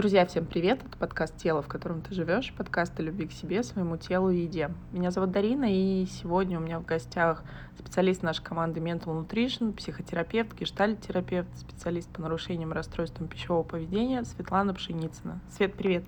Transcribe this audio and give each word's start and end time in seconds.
Друзья, 0.00 0.24
всем 0.24 0.46
привет! 0.46 0.80
Это 0.82 0.96
подкаст 0.96 1.36
«Тело, 1.36 1.60
в 1.60 1.68
котором 1.68 2.00
ты 2.00 2.14
живешь», 2.14 2.54
подкаст 2.56 2.98
о 2.98 3.02
любви 3.02 3.26
к 3.26 3.32
себе, 3.32 3.62
своему 3.62 3.98
телу 3.98 4.30
и 4.30 4.44
еде. 4.44 4.70
Меня 4.92 5.10
зовут 5.10 5.30
Дарина, 5.30 5.66
и 5.68 6.06
сегодня 6.06 6.58
у 6.58 6.62
меня 6.62 6.80
в 6.80 6.86
гостях 6.86 7.44
специалист 7.78 8.22
нашей 8.22 8.42
команды 8.42 8.80
Mental 8.80 9.08
Nutrition, 9.08 9.74
психотерапевт, 9.74 10.58
гештальт-терапевт, 10.58 11.54
специалист 11.54 12.08
по 12.08 12.22
нарушениям 12.22 12.70
и 12.70 12.74
расстройствам 12.74 13.28
пищевого 13.28 13.62
поведения 13.62 14.24
Светлана 14.24 14.72
Пшеницына. 14.72 15.42
Свет, 15.54 15.74
привет! 15.74 16.04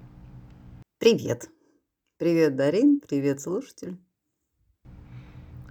Привет! 0.99 1.51
Привет, 2.17 2.57
Дарин, 2.57 2.99
привет, 2.99 3.43
слушатель. 3.43 3.99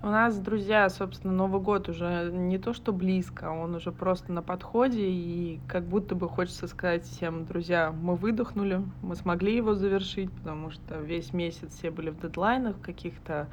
У 0.03 0.07
нас, 0.07 0.35
друзья, 0.39 0.89
собственно, 0.89 1.31
Новый 1.31 1.61
год 1.61 1.87
уже 1.87 2.31
не 2.33 2.57
то 2.57 2.73
что 2.73 2.91
близко, 2.91 3.51
он 3.51 3.75
уже 3.75 3.91
просто 3.91 4.33
на 4.33 4.41
подходе, 4.41 5.07
и 5.07 5.59
как 5.67 5.83
будто 5.83 6.15
бы 6.15 6.27
хочется 6.27 6.67
сказать 6.67 7.03
всем, 7.03 7.45
друзья, 7.45 7.93
мы 8.01 8.15
выдохнули, 8.15 8.81
мы 9.03 9.15
смогли 9.15 9.55
его 9.55 9.75
завершить, 9.75 10.31
потому 10.31 10.71
что 10.71 10.97
весь 10.97 11.33
месяц 11.33 11.77
все 11.77 11.91
были 11.91 12.09
в 12.09 12.19
дедлайнах, 12.19 12.77
в 12.77 12.81
каких-то 12.81 13.47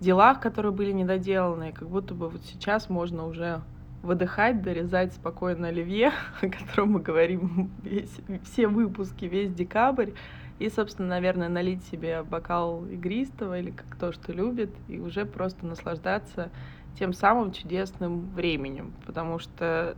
делах, 0.00 0.40
которые 0.40 0.72
были 0.72 0.92
недоделаны, 0.92 1.68
и 1.68 1.72
как 1.72 1.90
будто 1.90 2.14
бы 2.14 2.30
вот 2.30 2.40
сейчас 2.46 2.88
можно 2.88 3.26
уже 3.26 3.60
выдыхать, 4.02 4.62
дорезать 4.62 5.12
спокойно 5.12 5.68
оливье, 5.68 6.12
о 6.40 6.48
котором 6.48 6.92
мы 6.92 7.00
говорим 7.00 7.70
весь, 7.82 8.16
все 8.42 8.68
выпуски, 8.68 9.26
весь 9.26 9.52
декабрь, 9.52 10.12
и, 10.58 10.68
собственно, 10.68 11.08
наверное, 11.08 11.48
налить 11.48 11.84
себе 11.84 12.22
бокал 12.22 12.84
игристого 12.86 13.58
или 13.58 13.70
как 13.70 13.96
то, 13.96 14.12
что 14.12 14.32
любит, 14.32 14.70
и 14.88 14.98
уже 14.98 15.24
просто 15.24 15.66
наслаждаться 15.66 16.50
тем 16.98 17.12
самым 17.12 17.52
чудесным 17.52 18.26
временем. 18.34 18.92
Потому 19.06 19.38
что, 19.38 19.96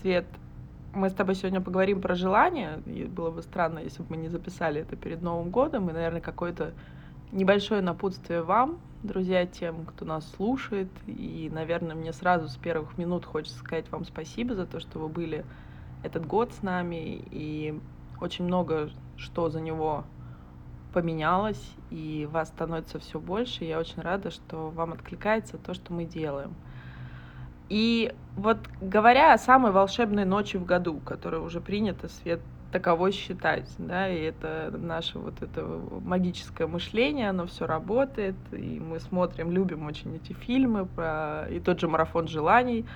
Свет, 0.00 0.26
мы 0.94 1.08
с 1.08 1.14
тобой 1.14 1.34
сегодня 1.34 1.60
поговорим 1.60 2.00
про 2.00 2.14
желание, 2.14 2.82
и 2.86 3.04
было 3.04 3.30
бы 3.30 3.42
странно, 3.42 3.78
если 3.78 4.02
бы 4.02 4.10
мы 4.10 4.16
не 4.18 4.28
записали 4.28 4.82
это 4.82 4.96
перед 4.96 5.22
Новым 5.22 5.50
годом, 5.50 5.88
и, 5.88 5.92
наверное, 5.92 6.20
какое-то 6.20 6.72
небольшое 7.32 7.80
напутствие 7.80 8.42
вам, 8.42 8.78
друзья, 9.02 9.46
тем, 9.46 9.86
кто 9.86 10.04
нас 10.04 10.30
слушает. 10.36 10.88
И, 11.06 11.50
наверное, 11.52 11.96
мне 11.96 12.12
сразу 12.12 12.48
с 12.48 12.56
первых 12.56 12.98
минут 12.98 13.24
хочется 13.24 13.58
сказать 13.58 13.90
вам 13.90 14.04
спасибо 14.04 14.54
за 14.54 14.66
то, 14.66 14.80
что 14.80 14.98
вы 14.98 15.08
были 15.08 15.44
этот 16.02 16.26
год 16.26 16.52
с 16.52 16.62
нами, 16.62 17.24
и 17.30 17.80
очень 18.22 18.44
много 18.44 18.88
что 19.16 19.50
за 19.50 19.60
него 19.60 20.04
поменялось, 20.92 21.62
и 21.90 22.28
вас 22.30 22.48
становится 22.48 22.98
все 22.98 23.18
больше. 23.18 23.64
Я 23.64 23.78
очень 23.78 24.02
рада, 24.02 24.30
что 24.30 24.70
вам 24.70 24.92
откликается 24.92 25.58
то, 25.58 25.74
что 25.74 25.92
мы 25.92 26.04
делаем. 26.04 26.54
И 27.68 28.12
вот 28.36 28.58
говоря 28.80 29.32
о 29.32 29.38
самой 29.38 29.72
волшебной 29.72 30.24
ночи 30.24 30.58
в 30.58 30.66
году, 30.66 31.00
которая 31.04 31.40
уже 31.40 31.60
принято 31.60 32.08
свет 32.08 32.40
таковой 32.70 33.12
считать, 33.12 33.70
да, 33.78 34.08
и 34.08 34.18
это 34.20 34.72
наше 34.76 35.18
вот 35.18 35.42
это 35.42 35.62
магическое 36.02 36.66
мышление, 36.66 37.28
оно 37.28 37.46
все 37.46 37.66
работает, 37.66 38.34
и 38.50 38.80
мы 38.80 38.98
смотрим, 38.98 39.50
любим 39.50 39.86
очень 39.86 40.16
эти 40.16 40.32
фильмы 40.32 40.86
про 40.86 41.46
и 41.50 41.60
тот 41.60 41.80
же 41.80 41.88
марафон 41.88 42.28
желаний, 42.28 42.86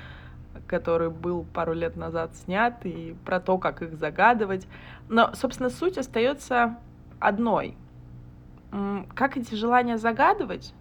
который 0.67 1.11
был 1.11 1.45
пару 1.55 1.73
лет 1.73 1.97
назад 1.97 2.35
снят, 2.35 2.75
и 2.85 3.17
про 3.25 3.41
то, 3.41 3.59
как 3.59 3.83
их 3.83 3.95
загадывать. 3.97 4.67
Но, 5.09 5.33
собственно, 5.35 5.71
суть 5.71 5.99
остается 5.99 6.77
одной. 7.21 7.77
Как 9.15 9.37
эти 9.37 9.55
желания 9.55 9.99
загадывать? 9.99 10.75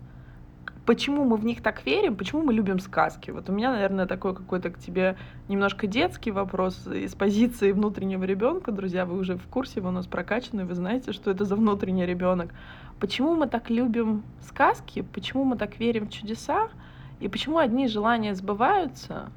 Почему 0.86 1.24
мы 1.24 1.38
в 1.38 1.46
них 1.46 1.64
так 1.64 1.84
верим? 1.86 2.16
Почему 2.16 2.44
мы 2.44 2.54
любим 2.54 2.78
сказки? 2.80 3.32
Вот 3.32 3.50
у 3.50 3.52
меня, 3.52 3.72
наверное, 3.72 4.06
такой 4.06 4.36
какой-то 4.36 4.70
к 4.70 4.78
тебе 4.78 5.18
немножко 5.48 5.88
детский 5.88 6.30
вопрос 6.30 6.86
из 6.86 7.16
позиции 7.16 7.72
внутреннего 7.72 8.24
ребенка. 8.24 8.72
Друзья, 8.72 9.06
вы 9.06 9.18
уже 9.18 9.36
в 9.36 9.48
курсе, 9.48 9.82
вы 9.82 9.90
у 9.90 9.92
нас 9.92 10.06
прокачаны, 10.06 10.64
вы 10.66 10.76
знаете, 10.76 11.12
что 11.12 11.32
это 11.32 11.44
за 11.44 11.56
внутренний 11.56 12.06
ребенок. 12.06 12.52
Почему 13.00 13.34
мы 13.34 13.48
так 13.48 13.72
любим 13.72 14.24
сказки? 14.42 15.02
Почему 15.02 15.44
мы 15.44 15.58
так 15.58 15.80
верим 15.80 16.08
в 16.08 16.12
чудеса? 16.12 16.70
И 17.20 17.28
почему 17.30 17.58
одни 17.58 17.88
желания 17.88 18.36
сбываются, 18.36 19.32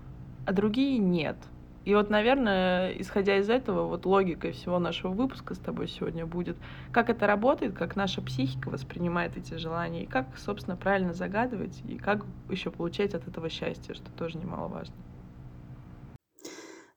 а 0.49 0.53
другие 0.55 0.97
нет. 0.97 1.37
И 1.85 1.95
вот, 1.95 2.09
наверное, 2.09 2.93
исходя 2.93 3.37
из 3.37 3.51
этого, 3.51 3.87
вот 3.87 4.07
логикой 4.07 4.53
всего 4.53 4.79
нашего 4.79 5.13
выпуска 5.13 5.55
с 5.55 5.59
тобой 5.59 5.89
сегодня 5.89 6.25
будет, 6.25 6.57
как 6.91 7.11
это 7.11 7.27
работает, 7.27 7.77
как 7.77 7.97
наша 7.97 8.23
психика 8.23 8.71
воспринимает 8.71 9.37
эти 9.37 9.55
желания, 9.59 10.05
и 10.05 10.07
как, 10.07 10.39
собственно, 10.39 10.75
правильно 10.79 11.13
загадывать, 11.13 11.83
и 11.87 11.99
как 11.99 12.25
еще 12.49 12.71
получать 12.71 13.13
от 13.13 13.29
этого 13.29 13.51
счастье, 13.51 13.95
что 13.95 14.11
тоже 14.13 14.39
немаловажно. 14.39 14.95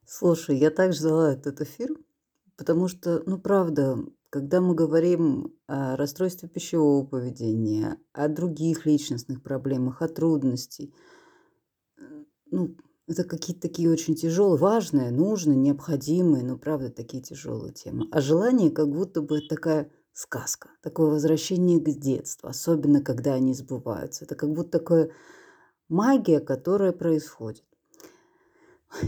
Слушай, 0.06 0.56
я 0.56 0.72
так 0.72 0.94
ждала 0.94 1.33
этот 1.33 1.59
эфир, 1.59 1.89
потому 2.56 2.88
что, 2.88 3.22
ну, 3.25 3.38
правда, 3.38 3.97
когда 4.29 4.62
мы 4.62 4.75
говорим 4.75 5.53
о 5.68 5.97
расстройстве 5.97 6.47
пищевого 6.47 7.06
поведения, 7.06 7.97
о 8.13 8.29
других 8.29 8.85
личностных 8.85 9.44
проблемах, 9.44 10.01
о 10.01 10.07
трудностях, 10.07 10.88
ну, 12.50 12.78
это 13.11 13.23
какие-то 13.23 13.61
такие 13.61 13.89
очень 13.89 14.16
тяжелые, 14.16 14.59
важные, 14.59 15.11
нужные, 15.11 15.57
необходимые, 15.57 16.44
но 16.44 16.57
правда 16.57 16.89
такие 16.89 17.22
тяжелые 17.22 17.73
темы. 17.73 18.07
А 18.11 18.22
желание 18.22 18.72
как 18.72 18.89
будто 18.89 19.22
бы 19.22 19.41
такая 19.41 19.91
сказка, 20.13 20.69
такое 20.81 21.11
возвращение 21.11 21.79
к 21.79 21.89
детству, 21.89 22.50
особенно 22.50 23.01
когда 23.01 23.33
они 23.33 23.53
сбываются. 23.53 24.25
Это 24.25 24.35
как 24.35 24.51
будто 24.51 24.79
такая 24.79 25.11
магия, 25.89 26.39
которая 26.39 26.91
происходит. 26.91 27.63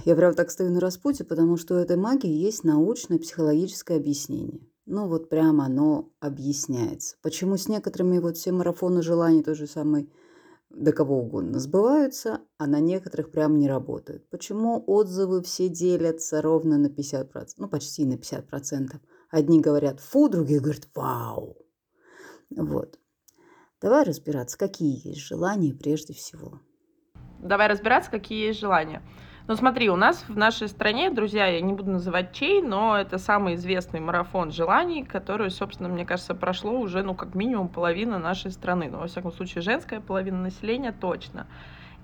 Я 0.06 0.16
прям 0.16 0.34
так 0.34 0.50
стою 0.50 0.72
на 0.72 0.80
распутье, 0.80 1.26
потому 1.26 1.58
что 1.58 1.76
у 1.76 1.78
этой 1.78 1.98
магии 1.98 2.32
есть 2.32 2.64
научное 2.64 3.20
психологическое 3.20 3.98
объяснение. 3.98 4.62
Ну 4.86 5.08
вот 5.08 5.30
прямо 5.30 5.66
оно 5.66 6.10
объясняется. 6.20 7.16
Почему 7.22 7.58
с 7.58 7.68
некоторыми 7.68 8.20
вот 8.20 8.38
все 8.38 8.52
марафоны 8.52 9.02
желаний, 9.02 9.44
той 9.44 9.56
же 9.56 9.68
самой 9.68 10.10
до 10.74 10.92
кого 10.92 11.20
угодно 11.20 11.60
сбываются, 11.60 12.42
а 12.58 12.68
на 12.68 12.80
некоторых 12.80 13.32
прям 13.32 13.58
не 13.58 13.68
работают. 13.68 14.28
Почему 14.30 14.84
отзывы 14.88 15.44
все 15.44 15.70
делятся 15.70 16.42
ровно 16.42 16.78
на 16.78 16.88
50%, 16.88 17.30
ну 17.58 17.70
почти 17.70 18.06
на 18.06 18.16
50%. 18.16 19.00
Одни 19.30 19.62
говорят 19.62 20.00
«фу», 20.00 20.30
другие 20.30 20.60
говорят 20.60 20.88
«вау». 20.96 21.58
Вот. 22.50 23.00
Давай 23.82 24.04
разбираться, 24.04 24.58
какие 24.58 25.08
есть 25.08 25.22
желания 25.22 25.74
прежде 25.74 26.14
всего. 26.14 26.60
Давай 27.40 27.68
разбираться, 27.68 28.10
какие 28.10 28.48
есть 28.48 28.60
желания. 28.60 29.02
Ну 29.46 29.58
смотри, 29.58 29.90
у 29.90 29.98
нас 29.98 30.24
в 30.30 30.38
нашей 30.38 30.70
стране, 30.70 31.10
друзья, 31.10 31.48
я 31.48 31.60
не 31.60 31.74
буду 31.74 31.92
называть 31.92 32.32
чей, 32.32 32.62
но 32.62 32.98
это 32.98 33.18
самый 33.18 33.56
известный 33.56 34.00
марафон 34.00 34.54
желаний, 34.54 35.04
который, 35.04 35.52
собственно, 35.52 35.90
мне 35.90 36.06
кажется, 36.06 36.34
прошло 36.34 36.80
уже, 36.80 37.04
ну, 37.04 37.14
как 37.14 37.36
минимум 37.36 37.68
половина 37.68 38.20
нашей 38.20 38.52
страны. 38.52 38.88
Ну, 38.90 39.00
во 39.00 39.08
всяком 39.08 39.34
случае, 39.34 39.62
женская 39.62 40.00
половина 40.00 40.44
населения 40.44 40.94
точно. 40.94 41.46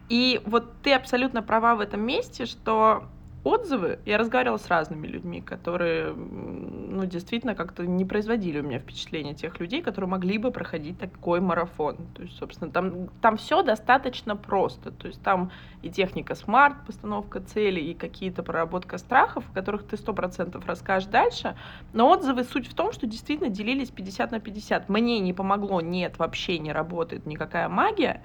И 0.10 0.42
вот 0.46 0.74
ты 0.84 0.94
абсолютно 0.94 1.42
права 1.42 1.76
в 1.76 1.80
этом 1.80 2.02
месте, 2.02 2.46
что 2.46 3.06
отзывы, 3.44 4.00
я 4.06 4.18
разговаривала 4.18 4.58
с 4.58 4.68
разными 4.68 5.08
людьми, 5.08 5.42
которые, 5.42 6.14
ну, 6.14 7.06
действительно 7.06 7.56
как-то 7.56 7.86
не 7.86 8.06
производили 8.06 8.60
у 8.60 8.64
меня 8.64 8.80
впечатление 8.80 9.34
тех 9.34 9.60
людей, 9.60 9.82
которые 9.82 10.10
могли 10.10 10.38
бы 10.38 10.52
проходить 10.52 11.00
такой 11.00 11.40
марафон. 11.40 11.98
То 12.16 12.24
есть, 12.24 12.38
собственно, 12.38 12.72
там, 12.72 13.10
там 13.22 13.38
все 13.38 13.62
достаточно 13.64 14.36
просто. 14.36 14.92
То 14.92 15.08
есть 15.08 15.22
там 15.22 15.52
и 15.82 15.90
техника 15.90 16.36
смарт, 16.36 16.76
постановка 16.86 17.40
целей, 17.40 17.92
и 17.92 17.94
какие-то 17.94 18.44
проработка 18.44 18.98
страхов, 18.98 19.46
о 19.50 19.54
которых 19.54 19.84
ты 19.88 19.96
сто 19.98 20.14
процентов 20.14 20.66
расскажешь 20.66 21.10
дальше. 21.10 21.56
Но 21.94 22.10
отзывы 22.10 22.44
суть 22.44 22.68
в 22.68 22.74
том, 22.74 22.92
что 22.92 23.08
действительно 23.08 23.50
делились 23.50 23.90
50 23.90 24.32
на 24.32 24.40
50. 24.40 24.90
Мне 24.90 25.20
не 25.20 25.34
помогло, 25.34 25.82
нет, 25.82 26.20
вообще 26.20 26.60
не 26.60 26.74
работает 26.74 27.26
никакая 27.26 27.70
магия. 27.70 28.22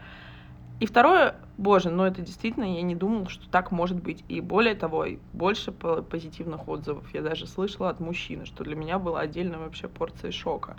И 0.80 0.86
второе, 0.86 1.36
боже, 1.56 1.90
ну 1.90 2.04
это 2.04 2.22
действительно, 2.22 2.64
я 2.64 2.82
не 2.82 2.94
думал, 2.94 3.28
что 3.28 3.48
так 3.48 3.70
может 3.70 4.02
быть. 4.02 4.24
И 4.28 4.40
более 4.40 4.74
того, 4.74 5.06
больше 5.32 5.72
позитивных 5.72 6.68
отзывов 6.68 7.12
я 7.14 7.22
даже 7.22 7.46
слышала 7.46 7.90
от 7.90 8.00
мужчины, 8.00 8.44
что 8.46 8.64
для 8.64 8.76
меня 8.76 8.98
была 8.98 9.20
отдельная 9.20 9.58
вообще 9.58 9.88
порция 9.88 10.32
шока. 10.32 10.76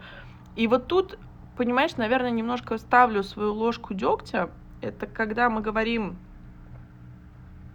И 0.56 0.68
вот 0.68 0.88
тут, 0.88 1.18
понимаешь, 1.58 1.96
наверное, 1.98 2.32
немножко 2.32 2.78
ставлю 2.78 3.24
свою 3.24 3.54
ложку 3.54 3.94
дегтя. 3.94 4.50
Это 4.82 5.08
когда 5.08 5.50
мы 5.50 5.62
говорим, 5.62 6.18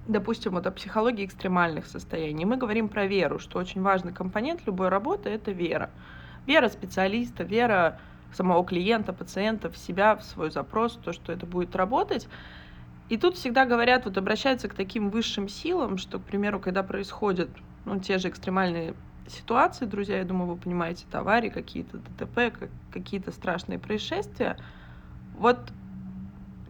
допустим, 0.07 0.53
вот 0.53 0.67
о 0.67 0.71
психологии 0.71 1.25
экстремальных 1.25 1.87
состояний. 1.87 2.45
Мы 2.45 2.57
говорим 2.57 2.89
про 2.89 3.07
веру, 3.07 3.39
что 3.39 3.59
очень 3.59 3.83
важный 3.83 4.13
компонент 4.13 4.67
любой 4.67 4.89
работы— 4.89 5.29
это 5.31 5.53
вера. 5.53 5.91
Вера 6.47 6.69
специалиста, 6.69 7.45
вера 7.45 7.99
самого 8.33 8.65
клиента, 8.65 9.13
пациента, 9.13 9.71
в 9.71 9.77
себя, 9.77 10.17
в 10.17 10.23
свой 10.23 10.51
запрос, 10.51 10.99
то, 11.03 11.13
что 11.13 11.33
это 11.33 11.47
будет 11.47 11.75
работать. 11.77 12.29
И 13.11 13.17
тут 13.17 13.37
всегда 13.37 13.67
говорят, 13.67 14.05
вот 14.05 14.17
обращаются 14.17 14.69
к 14.69 14.75
таким 14.75 15.11
высшим 15.11 15.49
силам, 15.49 15.99
что, 15.99 16.21
к 16.21 16.23
примеру, 16.23 16.61
когда 16.61 16.85
происходят 16.85 17.51
ну, 17.85 17.99
те 17.99 18.19
же 18.19 18.29
экстремальные 18.29 18.95
ситуации, 19.27 19.85
друзья, 19.85 20.19
я 20.19 20.25
думаю, 20.25 20.53
вы 20.53 20.57
понимаете, 20.57 21.05
аварии, 21.11 21.49
какие-то 21.49 21.99
ДТП, 21.99 22.57
какие-то 22.93 23.33
страшные 23.33 23.81
происшествия, 23.81 24.57
вот 25.37 25.59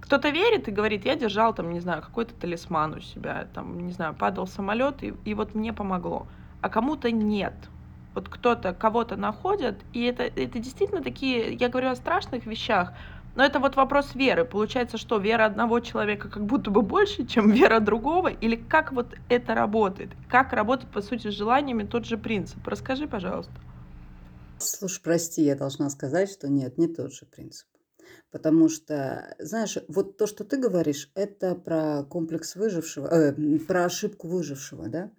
кто-то 0.01 0.31
верит 0.31 0.67
и 0.67 0.71
говорит, 0.71 1.05
я 1.05 1.15
держал 1.15 1.55
там, 1.55 1.73
не 1.73 1.81
знаю, 1.81 2.01
какой-то 2.01 2.35
талисман 2.35 2.95
у 2.95 3.01
себя, 3.01 3.47
там, 3.53 3.87
не 3.87 3.93
знаю, 3.93 4.15
падал 4.15 4.47
самолет, 4.47 5.03
и, 5.03 5.13
и 5.27 5.35
вот 5.35 5.55
мне 5.55 5.75
помогло. 5.75 6.27
А 6.63 6.71
кому-то 6.71 7.11
нет. 7.11 7.55
Вот 8.15 8.31
кто-то 8.31 8.73
кого-то 8.73 9.17
находит, 9.17 9.79
и 9.93 10.03
это, 10.05 10.23
это 10.23 10.59
действительно 10.59 11.03
такие, 11.03 11.53
я 11.53 11.69
говорю 11.69 11.91
о 11.91 11.97
страшных 11.97 12.47
вещах, 12.47 12.95
но 13.41 13.47
это 13.47 13.59
вот 13.59 13.75
вопрос 13.75 14.15
веры. 14.15 14.45
Получается, 14.45 14.99
что 14.99 15.17
вера 15.17 15.47
одного 15.47 15.81
человека 15.81 16.29
как 16.29 16.45
будто 16.45 16.71
бы 16.71 16.83
больше, 16.83 17.25
чем 17.25 17.51
вера 17.53 17.81
другого? 17.81 18.29
Или 18.29 18.55
как 18.55 18.93
вот 18.93 19.15
это 19.31 19.55
работает? 19.55 20.11
Как 20.29 20.53
работает, 20.53 20.93
по 20.93 21.01
сути, 21.01 21.31
с 21.31 21.33
желаниями 21.33 21.85
тот 21.85 22.05
же 22.05 22.19
принцип? 22.19 22.59
Расскажи, 22.69 23.09
пожалуйста. 23.09 23.55
Слушай, 24.59 25.01
прости, 25.03 25.43
я 25.43 25.57
должна 25.57 25.89
сказать, 25.89 26.31
что 26.31 26.51
нет, 26.51 26.77
не 26.77 26.87
тот 26.87 27.15
же 27.15 27.25
принцип. 27.25 27.67
Потому 28.31 28.69
что, 28.69 29.35
знаешь, 29.39 29.79
вот 29.89 30.19
то, 30.19 30.27
что 30.27 30.45
ты 30.45 30.59
говоришь, 30.59 31.11
это 31.15 31.55
про 31.55 32.05
комплекс 32.05 32.57
выжившего, 32.57 33.07
э, 33.07 33.59
про 33.61 33.87
ошибку 33.87 34.29
выжившего, 34.29 34.91
да? 34.91 35.11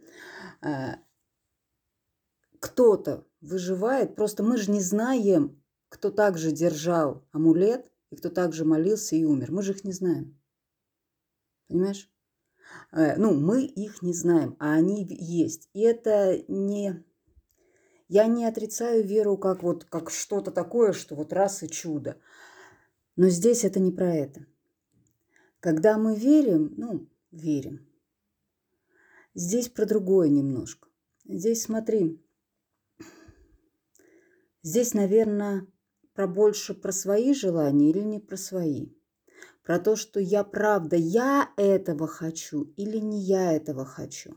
Э, 0.61 0.97
кто-то 2.59 3.25
выживает, 3.41 4.15
просто 4.15 4.43
мы 4.43 4.57
же 4.57 4.69
не 4.69 4.79
знаем, 4.79 5.59
кто 5.89 6.11
также 6.11 6.51
держал 6.51 7.27
амулет, 7.31 7.90
и 8.11 8.15
кто 8.15 8.29
также 8.29 8.65
молился 8.65 9.15
и 9.15 9.23
умер. 9.23 9.51
Мы 9.51 9.63
же 9.63 9.71
их 9.71 9.83
не 9.83 9.93
знаем. 9.93 10.37
Понимаешь? 11.67 12.11
Э, 12.91 13.15
ну, 13.17 13.33
мы 13.33 13.63
их 13.63 14.01
не 14.01 14.13
знаем, 14.13 14.55
а 14.59 14.73
они 14.73 15.05
есть. 15.09 15.69
И 15.73 15.81
это 15.81 16.43
не... 16.47 17.03
Я 18.09 18.27
не 18.27 18.45
отрицаю 18.45 19.05
веру 19.05 19.37
как 19.37 19.63
вот 19.63 19.85
как 19.85 20.11
что-то 20.11 20.51
такое, 20.51 20.91
что 20.91 21.15
вот 21.15 21.31
раз 21.31 21.63
и 21.63 21.69
чудо. 21.69 22.19
Но 23.15 23.29
здесь 23.29 23.63
это 23.63 23.79
не 23.79 23.91
про 23.91 24.13
это. 24.13 24.45
Когда 25.61 25.97
мы 25.97 26.15
верим, 26.15 26.73
ну, 26.75 27.07
верим. 27.31 27.87
Здесь 29.33 29.69
про 29.69 29.85
другое 29.85 30.27
немножко. 30.27 30.89
Здесь 31.23 31.63
смотри. 31.63 32.21
Здесь, 34.63 34.93
наверное, 34.93 35.65
про 36.13 36.27
больше 36.27 36.73
про 36.73 36.91
свои 36.91 37.33
желания 37.33 37.89
или 37.89 38.01
не 38.01 38.19
про 38.19 38.37
свои? 38.37 38.89
Про 39.63 39.79
то, 39.79 39.95
что 39.95 40.19
я 40.19 40.43
правда, 40.43 40.95
я 40.95 41.51
этого 41.57 42.07
хочу 42.07 42.63
или 42.77 42.97
не 42.97 43.21
я 43.21 43.53
этого 43.53 43.85
хочу? 43.85 44.35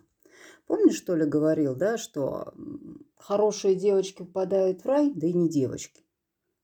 Помнишь, 0.66 0.96
что 0.96 1.14
ли, 1.14 1.24
говорил, 1.24 1.74
да, 1.74 1.98
что 1.98 2.54
хорошие 3.16 3.74
девочки 3.74 4.18
попадают 4.18 4.82
в 4.82 4.86
рай, 4.86 5.12
да 5.14 5.26
и 5.26 5.32
не 5.32 5.48
девочки, 5.48 6.04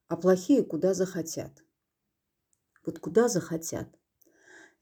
а 0.08 0.16
плохие 0.16 0.62
куда 0.62 0.94
захотят. 0.94 1.52
Вот 2.84 2.98
куда 2.98 3.28
захотят. 3.28 3.88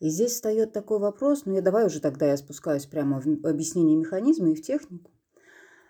И 0.01 0.09
здесь 0.11 0.33
встает 0.33 0.73
такой 0.73 1.01
вопрос, 1.01 1.45
ну 1.45 1.55
я 1.55 1.63
давай 1.63 1.87
уже 1.87 2.01
тогда 2.01 2.27
я 2.27 2.37
спускаюсь 2.37 2.87
прямо 2.87 3.21
в 3.21 3.47
объяснение 3.47 3.97
механизма 3.97 4.51
и 4.51 4.55
в 4.55 4.63
технику. 4.63 5.11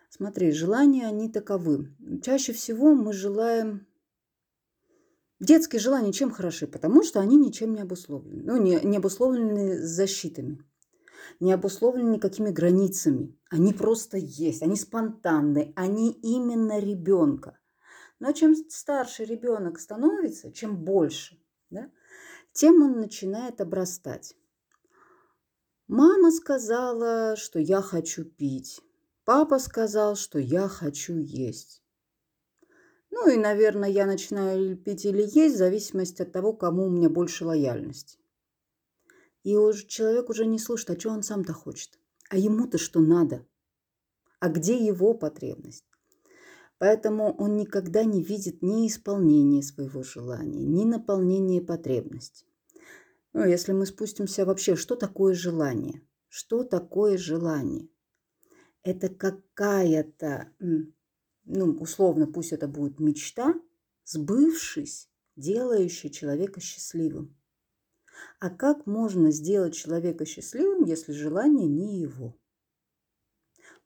Смотри, 0.09 0.53
желания, 0.53 1.07
они 1.07 1.31
таковы. 1.31 1.95
Чаще 2.23 2.55
всего 2.55 2.95
мы 2.95 3.13
желаем 3.13 3.87
Детские 5.41 5.81
желания 5.81 6.13
чем 6.13 6.31
хороши? 6.31 6.67
Потому 6.67 7.05
что 7.05 7.21
они 7.21 7.37
ничем 7.37 7.75
не 7.75 7.81
обусловлены. 7.81 8.43
Ну, 8.45 8.57
не, 8.61 8.81
не 8.83 8.97
обусловлены 8.97 9.81
защитами, 9.81 10.65
не 11.39 11.53
обусловлены 11.53 12.17
никакими 12.17 12.51
границами. 12.51 13.39
Они 13.49 13.73
просто 13.73 14.17
есть, 14.17 14.63
они 14.63 14.75
спонтанны, 14.77 15.73
они 15.77 16.11
именно 16.11 16.81
ребенка. 16.81 17.59
Но 18.19 18.33
чем 18.33 18.57
старше 18.57 19.25
ребенок 19.25 19.79
становится, 19.79 20.53
чем 20.53 20.77
больше, 20.85 21.41
да, 21.71 21.89
тем 22.53 22.83
он 22.83 22.99
начинает 22.99 23.61
обрастать. 23.61 24.35
Мама 25.87 26.33
сказала, 26.33 27.37
что 27.37 27.61
я 27.61 27.81
хочу 27.81 28.25
пить. 28.25 28.81
Папа 29.25 29.61
сказал, 29.61 30.17
что 30.17 30.39
я 30.41 30.69
хочу 30.69 31.17
есть. 31.17 31.83
Ну 33.11 33.31
и, 33.31 33.37
наверное, 33.37 33.89
я 33.89 34.07
начинаю 34.07 34.77
пить 34.77 35.05
или 35.05 35.23
есть 35.23 35.55
в 35.55 35.59
зависимости 35.59 36.23
от 36.23 36.33
того, 36.33 36.53
кому 36.53 36.87
у 36.87 36.91
меня 36.91 37.09
больше 37.09 37.45
лояльности. 37.45 38.19
И 39.43 39.57
уже 39.57 39.87
человек 39.87 40.29
уже 40.31 40.47
не 40.47 40.59
слушает, 40.59 40.91
а 40.91 41.01
что 41.01 41.11
он 41.11 41.23
сам-то 41.23 41.53
хочет. 41.53 41.99
А 42.31 42.37
ему-то 42.37 42.79
что 42.79 43.01
надо? 43.01 43.47
А 44.41 44.49
где 44.49 44.77
его 44.77 45.15
потребность? 45.15 45.85
Поэтому 46.79 47.35
он 47.37 47.57
никогда 47.57 48.05
не 48.05 48.23
видит 48.23 48.63
ни 48.63 48.87
исполнения 48.87 49.63
своего 49.63 50.03
желания, 50.03 50.63
ни 50.63 50.85
наполнения 50.85 51.61
потребности. 51.61 52.47
Ну, 53.33 53.45
если 53.45 53.73
мы 53.73 53.85
спустимся 53.87 54.45
вообще, 54.45 54.77
что 54.77 54.95
такое 54.95 55.35
желание? 55.35 56.03
Что 56.29 56.63
такое 56.63 57.19
желание? 57.19 57.89
Это 58.85 59.09
какая-то 59.09 60.53
ну, 61.49 61.73
условно, 61.81 62.27
пусть 62.27 62.53
это 62.53 62.69
будет 62.69 63.01
мечта, 63.01 63.55
сбывшись, 64.05 65.11
делающая 65.35 66.11
человека 66.11 66.61
счастливым. 66.61 67.37
А 68.39 68.51
как 68.51 68.87
можно 68.87 69.31
сделать 69.31 69.75
человека 69.75 70.27
счастливым, 70.27 70.85
если 70.85 71.13
желание 71.13 71.67
не 71.67 72.01
его? 72.01 72.37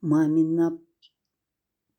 Мамина, 0.01 0.81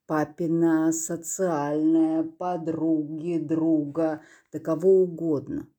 папина, 0.06 0.92
социальная, 0.92 2.24
подруги, 2.24 3.38
друга, 3.38 4.21
да 4.51 4.60
кого 4.60 5.04
угодно. 5.04 5.69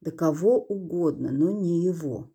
Да 0.00 0.10
кого 0.10 0.58
угодно, 0.58 1.30
но 1.30 1.50
не 1.50 1.84
его. 1.84 2.31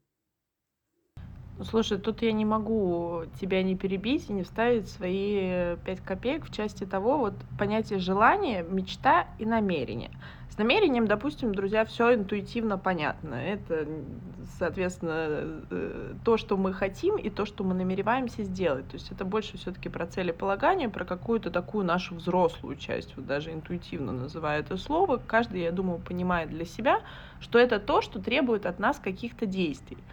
Ну, 1.60 1.66
слушай, 1.66 1.98
тут 1.98 2.22
я 2.22 2.32
не 2.34 2.46
могу 2.46 3.24
тебя 3.40 3.64
не 3.64 3.76
перебить 3.76 4.30
и 4.30 4.34
не 4.34 4.44
вставить 4.44 4.90
свои 4.90 5.76
пять 5.78 6.02
копеек 6.02 6.46
в 6.46 6.52
части 6.52 6.86
того, 6.86 7.18
вот 7.18 7.46
понятие 7.58 7.98
желания, 7.98 8.62
мечта 8.62 9.26
и 9.40 9.46
намерение. 9.46 10.12
С 10.50 10.58
намерением, 10.60 11.08
допустим, 11.08 11.56
друзья, 11.56 11.84
все 11.84 12.14
интуитивно 12.14 12.78
понятно. 12.78 13.34
Это, 13.34 13.88
соответственно, 14.60 15.66
э, 15.72 16.16
то, 16.24 16.38
что 16.38 16.58
мы 16.58 16.74
хотим 16.74 17.18
и 17.18 17.32
то, 17.32 17.46
что 17.46 17.64
мы 17.64 17.74
намереваемся 17.74 18.44
сделать. 18.44 18.90
То 18.90 18.96
есть 18.96 19.12
это 19.12 19.26
больше 19.26 19.58
все-таки 19.58 19.90
про 19.90 20.06
целеполагание, 20.06 20.90
про 20.90 21.06
какую-то 21.06 21.50
такую 21.50 21.86
нашу 21.86 22.16
взрослую 22.16 22.76
часть, 22.76 23.18
вот 23.18 23.26
даже 23.26 23.52
интуитивно 23.52 24.12
называю 24.12 24.60
это 24.62 24.78
слово. 24.78 25.18
Каждый, 25.18 25.62
я 25.62 25.72
думаю, 25.72 26.00
понимает 26.00 26.50
для 26.52 26.66
себя, 26.66 27.02
что 27.40 27.58
это 27.58 27.80
то, 27.80 28.02
что 28.02 28.22
требует 28.22 28.68
от 28.68 28.78
нас 28.78 29.00
каких-то 29.00 29.48
действий. 29.48 30.06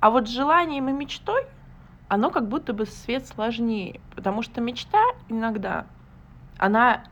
А 0.00 0.10
вот 0.10 0.28
желанием 0.28 0.88
и 0.88 0.92
мечтой 0.92 1.44
оно 2.08 2.30
как 2.30 2.48
будто 2.48 2.72
бы 2.72 2.86
свет 2.86 3.26
сложнее, 3.26 4.00
потому 4.14 4.42
что 4.42 4.60
мечта 4.60 5.02
иногда, 5.28 5.86
она 6.56 7.04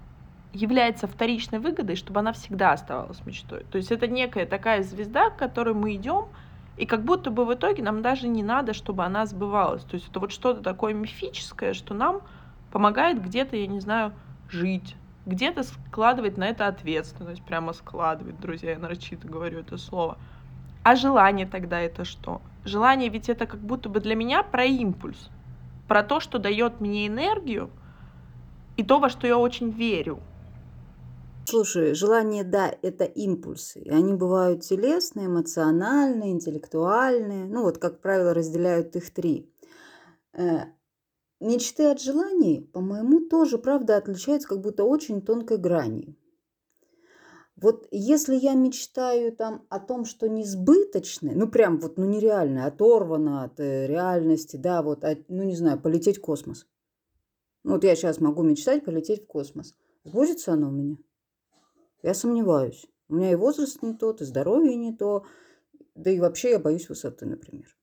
является 0.52 1.06
вторичной 1.06 1.58
выгодой, 1.58 1.96
чтобы 1.96 2.20
она 2.20 2.32
всегда 2.32 2.72
оставалась 2.72 3.24
мечтой. 3.26 3.64
То 3.70 3.76
есть 3.76 3.92
это 3.92 4.06
некая 4.06 4.46
такая 4.46 4.82
звезда, 4.82 5.28
к 5.28 5.36
которой 5.36 5.74
мы 5.74 5.94
идем, 5.94 6.26
и 6.78 6.86
как 6.86 7.04
будто 7.04 7.30
бы 7.30 7.44
в 7.44 7.52
итоге 7.52 7.82
нам 7.82 8.00
даже 8.00 8.26
не 8.26 8.42
надо, 8.42 8.72
чтобы 8.72 9.04
она 9.04 9.26
сбывалась. 9.26 9.82
То 9.84 9.94
есть 9.94 10.08
это 10.08 10.18
вот 10.18 10.32
что-то 10.32 10.62
такое 10.62 10.94
мифическое, 10.94 11.74
что 11.74 11.94
нам 11.94 12.22
помогает 12.72 13.22
где-то, 13.22 13.56
я 13.56 13.66
не 13.66 13.80
знаю, 13.80 14.12
жить, 14.48 14.96
где-то 15.26 15.62
складывать 15.62 16.38
на 16.38 16.44
это 16.44 16.66
ответственность, 16.66 17.42
прямо 17.42 17.72
складывать, 17.72 18.40
друзья, 18.40 18.72
я 18.72 18.78
нарочито 18.78 19.28
говорю 19.28 19.60
это 19.60 19.76
слово. 19.76 20.16
А 20.82 20.96
желание 20.96 21.46
тогда 21.46 21.80
это 21.80 22.04
что? 22.04 22.40
Желание 22.66 23.08
ведь 23.08 23.28
это 23.28 23.46
как 23.46 23.60
будто 23.60 23.88
бы 23.88 24.00
для 24.00 24.16
меня 24.16 24.42
про 24.42 24.64
импульс, 24.64 25.30
про 25.86 26.02
то, 26.02 26.18
что 26.18 26.38
дает 26.38 26.80
мне 26.80 27.06
энергию, 27.06 27.70
и 28.76 28.82
то, 28.82 28.98
во 28.98 29.08
что 29.08 29.26
я 29.28 29.38
очень 29.38 29.70
верю. 29.70 30.18
Слушай, 31.44 31.94
желание, 31.94 32.42
да, 32.42 32.74
это 32.82 33.04
импульсы. 33.04 33.78
И 33.78 33.88
они 33.88 34.14
бывают 34.14 34.62
телесные, 34.62 35.26
эмоциональные, 35.26 36.32
интеллектуальные. 36.32 37.44
Ну 37.44 37.62
вот, 37.62 37.78
как 37.78 38.00
правило, 38.00 38.34
разделяют 38.34 38.96
их 38.96 39.14
три. 39.14 39.48
Э, 40.32 40.64
мечты 41.38 41.84
от 41.84 42.02
желаний, 42.02 42.68
по-моему, 42.72 43.28
тоже, 43.28 43.58
правда, 43.58 43.96
отличаются 43.96 44.48
как 44.48 44.60
будто 44.60 44.82
очень 44.82 45.22
тонкой 45.22 45.58
гранью. 45.58 46.16
Вот 47.56 47.88
если 47.90 48.34
я 48.34 48.54
мечтаю 48.54 49.34
там 49.34 49.66
о 49.70 49.80
том, 49.80 50.04
что 50.04 50.28
несбыточное, 50.28 51.34
ну 51.34 51.48
прям 51.48 51.78
вот, 51.78 51.96
ну 51.96 52.04
нереальное, 52.04 52.66
оторвано 52.66 53.44
от 53.44 53.58
э, 53.60 53.86
реальности, 53.86 54.56
да, 54.56 54.82
вот, 54.82 55.04
а, 55.04 55.16
ну 55.28 55.42
не 55.42 55.56
знаю, 55.56 55.80
полететь 55.80 56.18
в 56.18 56.20
космос. 56.20 56.66
Ну, 57.64 57.72
вот 57.72 57.84
я 57.84 57.96
сейчас 57.96 58.20
могу 58.20 58.42
мечтать 58.42 58.84
полететь 58.84 59.24
в 59.24 59.26
космос. 59.26 59.74
Сбудется 60.04 60.52
оно 60.52 60.68
у 60.68 60.72
меня? 60.72 60.96
Я 62.02 62.14
сомневаюсь. 62.14 62.86
У 63.08 63.14
меня 63.14 63.32
и 63.32 63.36
возраст 63.36 63.82
не 63.82 63.94
тот, 63.94 64.20
и 64.20 64.24
здоровье 64.24 64.76
не 64.76 64.94
то, 64.94 65.24
да 65.94 66.10
и 66.10 66.20
вообще 66.20 66.50
я 66.50 66.58
боюсь 66.58 66.88
высоты, 66.88 67.26
например. 67.26 67.76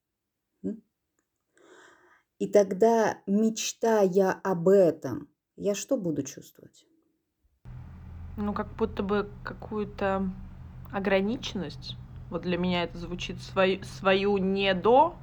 И 2.40 2.48
тогда, 2.48 3.22
мечтая 3.26 4.32
об 4.44 4.68
этом, 4.68 5.30
я 5.56 5.76
что 5.76 5.98
буду 5.98 6.24
чувствовать? 6.24 6.86
Ну, 8.38 8.54
как 8.54 8.68
будто 8.76 9.04
бы 9.04 9.30
какую-то 9.44 10.30
ограниченность. 10.92 11.98
Вот 12.30 12.42
для 12.42 12.58
меня 12.58 12.84
это 12.84 12.98
звучит 12.98 13.42
свою, 13.42 13.84
свою 13.84 14.38
не 14.38 14.74
до. 14.74 15.16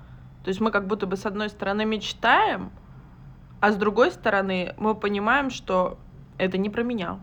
То 0.44 0.48
есть 0.48 0.60
мы 0.60 0.70
как 0.70 0.86
будто 0.86 1.06
бы 1.06 1.16
с 1.16 1.26
одной 1.26 1.48
стороны 1.48 1.84
мечтаем, 1.84 2.70
А 3.60 3.72
с 3.72 3.76
другой 3.76 4.10
стороны, 4.10 4.74
мы 4.78 4.94
понимаем, 4.94 5.50
что 5.50 5.98
это 6.38 6.56
не 6.56 6.70
про 6.70 6.82
меня. 6.82 7.18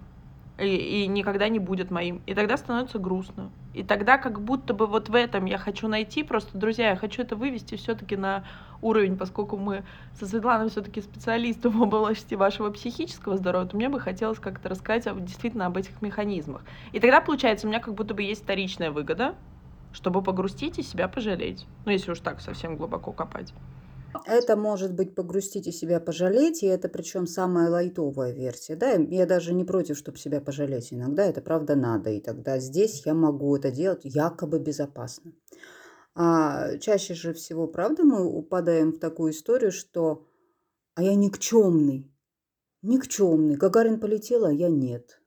И, 0.60 1.04
и 1.04 1.08
никогда 1.08 1.50
не 1.50 1.60
будет 1.60 1.90
моим. 1.90 2.22
И 2.26 2.34
тогда 2.34 2.58
становится 2.58 3.00
грустно. 3.00 3.50
И 3.78 3.84
тогда 3.84 4.18
как 4.18 4.42
будто 4.42 4.74
бы 4.74 4.88
вот 4.88 5.08
в 5.08 5.14
этом 5.14 5.46
я 5.46 5.60
хочу 5.60 5.88
найти, 5.88 6.24
просто, 6.24 6.58
друзья, 6.58 6.90
я 6.90 6.96
хочу 6.96 7.22
это 7.22 7.36
вывести 7.36 7.76
все-таки 7.76 8.16
на 8.16 8.44
уровень, 8.82 9.16
поскольку 9.18 9.56
мы 9.56 9.84
со 10.20 10.26
Светланой 10.26 10.72
все-таки 10.72 11.00
специалисты 11.00 11.70
в 11.70 11.80
области 11.80 12.34
вашего 12.34 12.72
психического 12.72 13.38
здоровья, 13.38 13.68
то 13.68 13.78
мне 13.78 13.90
бы 13.90 14.00
хотелось 14.00 14.40
как-то 14.40 14.70
рассказать 14.70 15.24
действительно 15.24 15.68
об 15.68 15.78
этих 15.78 16.02
механизмах. 16.02 16.64
И 16.92 17.00
тогда, 17.00 17.22
получается, 17.22 17.68
у 17.68 17.70
меня 17.70 17.80
как 17.80 17.94
будто 17.94 18.16
бы 18.16 18.24
есть 18.24 18.42
вторичная 18.46 18.90
выгода, 18.90 19.36
чтобы 19.94 20.24
погрустить 20.24 20.80
и 20.80 20.82
себя 20.82 21.08
пожалеть. 21.08 21.68
Ну, 21.86 21.92
если 21.92 22.10
уж 22.10 22.20
так 22.20 22.42
совсем 22.42 22.78
глубоко 22.78 23.12
копать. 23.12 23.54
Это 24.26 24.56
может 24.56 24.94
быть 24.94 25.16
погрустить 25.16 25.68
и 25.68 25.72
себя 25.72 26.00
пожалеть, 26.00 26.64
и 26.64 26.68
это 26.68 26.90
причем 26.90 27.28
самая 27.28 27.70
лайтовая 27.70 28.32
версия. 28.32 28.76
Да, 28.76 28.92
я 28.92 29.26
даже 29.26 29.54
не 29.54 29.64
против, 29.64 29.98
чтобы 29.98 30.18
себя 30.18 30.42
пожалеть. 30.42 30.92
Иногда 30.92 31.26
это 31.26 31.42
правда 31.42 31.76
надо, 31.76 32.10
и 32.10 32.20
тогда 32.20 32.60
здесь 32.60 33.06
я 33.06 33.14
могу 33.14 33.56
это 33.56 33.72
делать 33.72 34.02
якобы 34.04 34.60
безопасно. 34.60 35.34
А 36.16 36.78
чаще 36.80 37.14
же 37.14 37.34
всего, 37.34 37.68
правда, 37.68 38.04
мы 38.04 38.26
упадаем 38.26 38.92
в 38.92 39.00
такую 39.00 39.32
историю, 39.32 39.72
что 39.72 40.26
«а 40.96 41.04
я 41.04 41.14
никчемный, 41.14 42.12
никчемный, 42.82 43.56
Гагарин 43.56 44.00
полетел, 44.00 44.46
а 44.46 44.52
я 44.52 44.70
нет». 44.70 45.22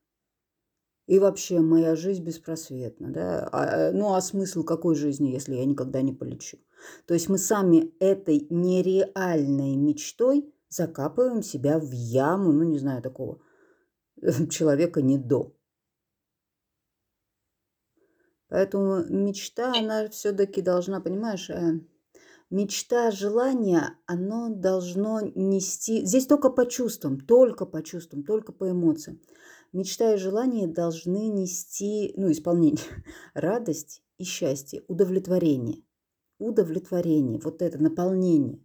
И 1.11 1.19
вообще 1.19 1.59
моя 1.59 1.97
жизнь 1.97 2.23
беспросветна, 2.23 3.09
да? 3.09 3.49
А, 3.51 3.91
ну 3.91 4.13
а 4.13 4.21
смысл 4.21 4.63
какой 4.63 4.95
жизни, 4.95 5.33
если 5.33 5.55
я 5.55 5.65
никогда 5.65 6.01
не 6.01 6.13
полечу? 6.13 6.57
То 7.05 7.13
есть 7.13 7.27
мы 7.27 7.37
сами 7.37 7.93
этой 7.99 8.47
нереальной 8.49 9.75
мечтой 9.75 10.49
закапываем 10.69 11.43
себя 11.43 11.79
в 11.79 11.91
яму, 11.91 12.53
ну 12.53 12.63
не 12.63 12.79
знаю, 12.79 13.01
такого 13.01 13.41
человека 14.49 15.01
не 15.01 15.17
до. 15.17 15.53
Поэтому 18.47 19.03
мечта, 19.03 19.73
она 19.77 20.07
все-таки 20.07 20.61
должна, 20.61 21.01
понимаешь, 21.01 21.49
э, 21.49 21.81
мечта, 22.49 23.11
желание, 23.11 23.97
оно 24.05 24.47
должно 24.47 25.19
нести... 25.35 26.05
Здесь 26.05 26.25
только 26.25 26.49
по 26.49 26.65
чувствам, 26.65 27.19
только 27.19 27.65
по 27.65 27.83
чувствам, 27.83 28.23
только 28.23 28.53
по 28.53 28.71
эмоциям. 28.71 29.19
Мечта 29.73 30.13
и 30.13 30.17
желание 30.17 30.67
должны 30.67 31.27
нести, 31.27 32.13
ну, 32.17 32.31
исполнение, 32.31 32.83
радость 33.33 34.03
и 34.17 34.23
счастье, 34.23 34.83
удовлетворение 34.87 35.83
удовлетворение, 36.41 37.39
вот 37.39 37.61
это 37.61 37.77
наполнение. 37.77 38.59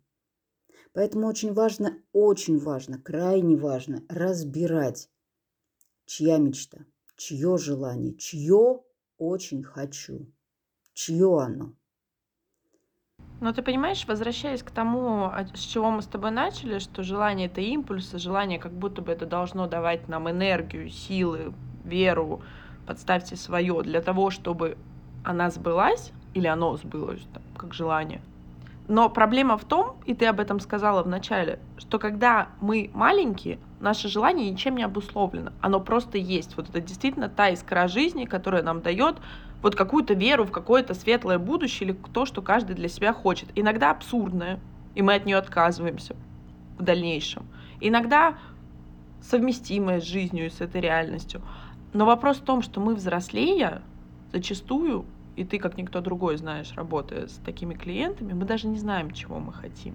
Поэтому 0.93 1.27
очень 1.27 1.53
важно, 1.53 2.03
очень 2.13 2.59
важно, 2.59 2.99
крайне 2.99 3.57
важно 3.57 4.03
разбирать, 4.09 5.11
чья 6.07 6.39
мечта, 6.39 6.87
чье 7.17 7.59
желание, 7.59 8.17
чье 8.17 8.83
очень 9.19 9.63
хочу, 9.63 10.33
чье 10.95 11.39
оно. 11.39 11.77
Но 13.41 13.53
ты 13.53 13.63
понимаешь, 13.63 14.07
возвращаясь 14.09 14.63
к 14.63 14.71
тому, 14.71 15.31
с 15.55 15.61
чего 15.61 15.91
мы 15.91 16.01
с 16.01 16.07
тобой 16.07 16.31
начали, 16.31 16.79
что 16.79 17.03
желание 17.03 17.49
это 17.49 17.61
импульс, 17.61 18.15
а 18.15 18.19
желание 18.19 18.59
как 18.59 18.73
будто 18.73 19.03
бы 19.03 19.13
это 19.13 19.27
должно 19.27 19.67
давать 19.67 20.09
нам 20.09 20.31
энергию, 20.31 20.89
силы, 20.89 21.53
веру, 21.85 22.41
подставьте 22.87 23.37
свое 23.37 23.83
для 23.83 24.01
того, 24.01 24.31
чтобы 24.31 24.79
она 25.23 25.51
сбылась, 25.51 26.13
или 26.33 26.47
оно 26.47 26.77
сбылось, 26.77 27.27
там, 27.35 27.43
как 27.57 27.75
желание. 27.75 28.23
Но 28.89 29.09
проблема 29.11 29.59
в 29.59 29.65
том, 29.65 29.97
и 30.07 30.15
ты 30.15 30.27
об 30.27 30.39
этом 30.39 30.61
сказала 30.61 31.03
в 31.03 31.09
начале, 31.09 31.59
что 31.77 31.99
когда 31.99 32.49
мы 32.61 32.91
маленькие, 32.95 33.59
наше 33.81 34.09
желание 34.09 34.49
ничем 34.51 34.77
не 34.77 34.85
обусловлено. 34.85 35.53
Оно 35.61 35.81
просто 35.81 36.19
есть. 36.19 36.57
Вот 36.57 36.69
это 36.69 36.81
действительно 36.81 37.29
та 37.29 37.51
искра 37.51 37.89
жизни, 37.89 38.25
которая 38.25 38.63
нам 38.63 38.81
дает 38.81 39.17
вот 39.63 39.75
какую-то 39.75 40.15
веру 40.15 40.45
в 40.45 40.51
какое-то 40.51 40.95
светлое 40.95 41.39
будущее 41.39 41.91
или 41.91 41.97
то, 42.13 42.27
что 42.27 42.43
каждый 42.43 42.77
для 42.77 42.89
себя 42.89 43.13
хочет. 43.13 43.49
Иногда 43.55 43.91
абсурдное, 43.91 44.61
и 44.95 45.03
мы 45.03 45.15
от 45.15 45.27
нее 45.27 45.37
отказываемся 45.37 46.17
в 46.79 46.83
дальнейшем. 46.83 47.47
Иногда 47.81 48.39
совместимое 49.21 50.01
с 50.01 50.05
жизнью 50.05 50.47
и 50.47 50.51
с 50.51 50.61
этой 50.61 50.81
реальностью. 50.81 51.43
Но 51.93 52.07
вопрос 52.07 52.39
в 52.39 52.45
том, 52.45 52.63
что 52.63 52.81
мы 52.81 52.95
взрослея, 52.95 53.83
зачастую 54.33 55.07
и 55.37 55.45
ты, 55.45 55.59
как 55.59 55.77
никто 55.77 56.01
другой, 56.01 56.39
знаешь, 56.39 56.73
работая 56.75 57.29
с 57.29 57.35
такими 57.45 57.75
клиентами, 57.75 58.33
мы 58.33 58.47
даже 58.47 58.67
не 58.67 58.79
знаем, 58.79 59.11
чего 59.11 59.39
мы 59.39 59.53
хотим. 59.53 59.95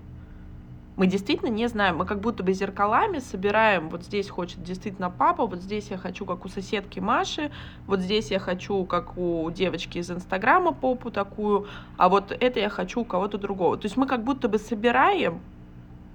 Мы 1.01 1.07
действительно 1.07 1.49
не 1.49 1.65
знаем, 1.65 1.97
мы 1.97 2.05
как 2.05 2.19
будто 2.19 2.43
бы 2.43 2.53
зеркалами 2.53 3.17
собираем, 3.17 3.89
вот 3.89 4.03
здесь 4.03 4.29
хочет 4.29 4.61
действительно 4.61 5.09
папа, 5.09 5.47
вот 5.47 5.59
здесь 5.59 5.89
я 5.89 5.97
хочу, 5.97 6.27
как 6.27 6.45
у 6.45 6.47
соседки 6.47 6.99
Маши, 6.99 7.49
вот 7.87 8.01
здесь 8.01 8.29
я 8.29 8.37
хочу, 8.37 8.85
как 8.85 9.17
у 9.17 9.49
девочки 9.49 9.97
из 9.97 10.11
Инстаграма 10.11 10.73
попу 10.73 11.09
такую, 11.09 11.65
а 11.97 12.07
вот 12.07 12.31
это 12.39 12.59
я 12.59 12.69
хочу 12.69 13.01
у 13.01 13.03
кого-то 13.03 13.39
другого. 13.39 13.77
То 13.77 13.87
есть 13.87 13.97
мы 13.97 14.05
как 14.05 14.23
будто 14.23 14.47
бы 14.47 14.59
собираем 14.59 15.39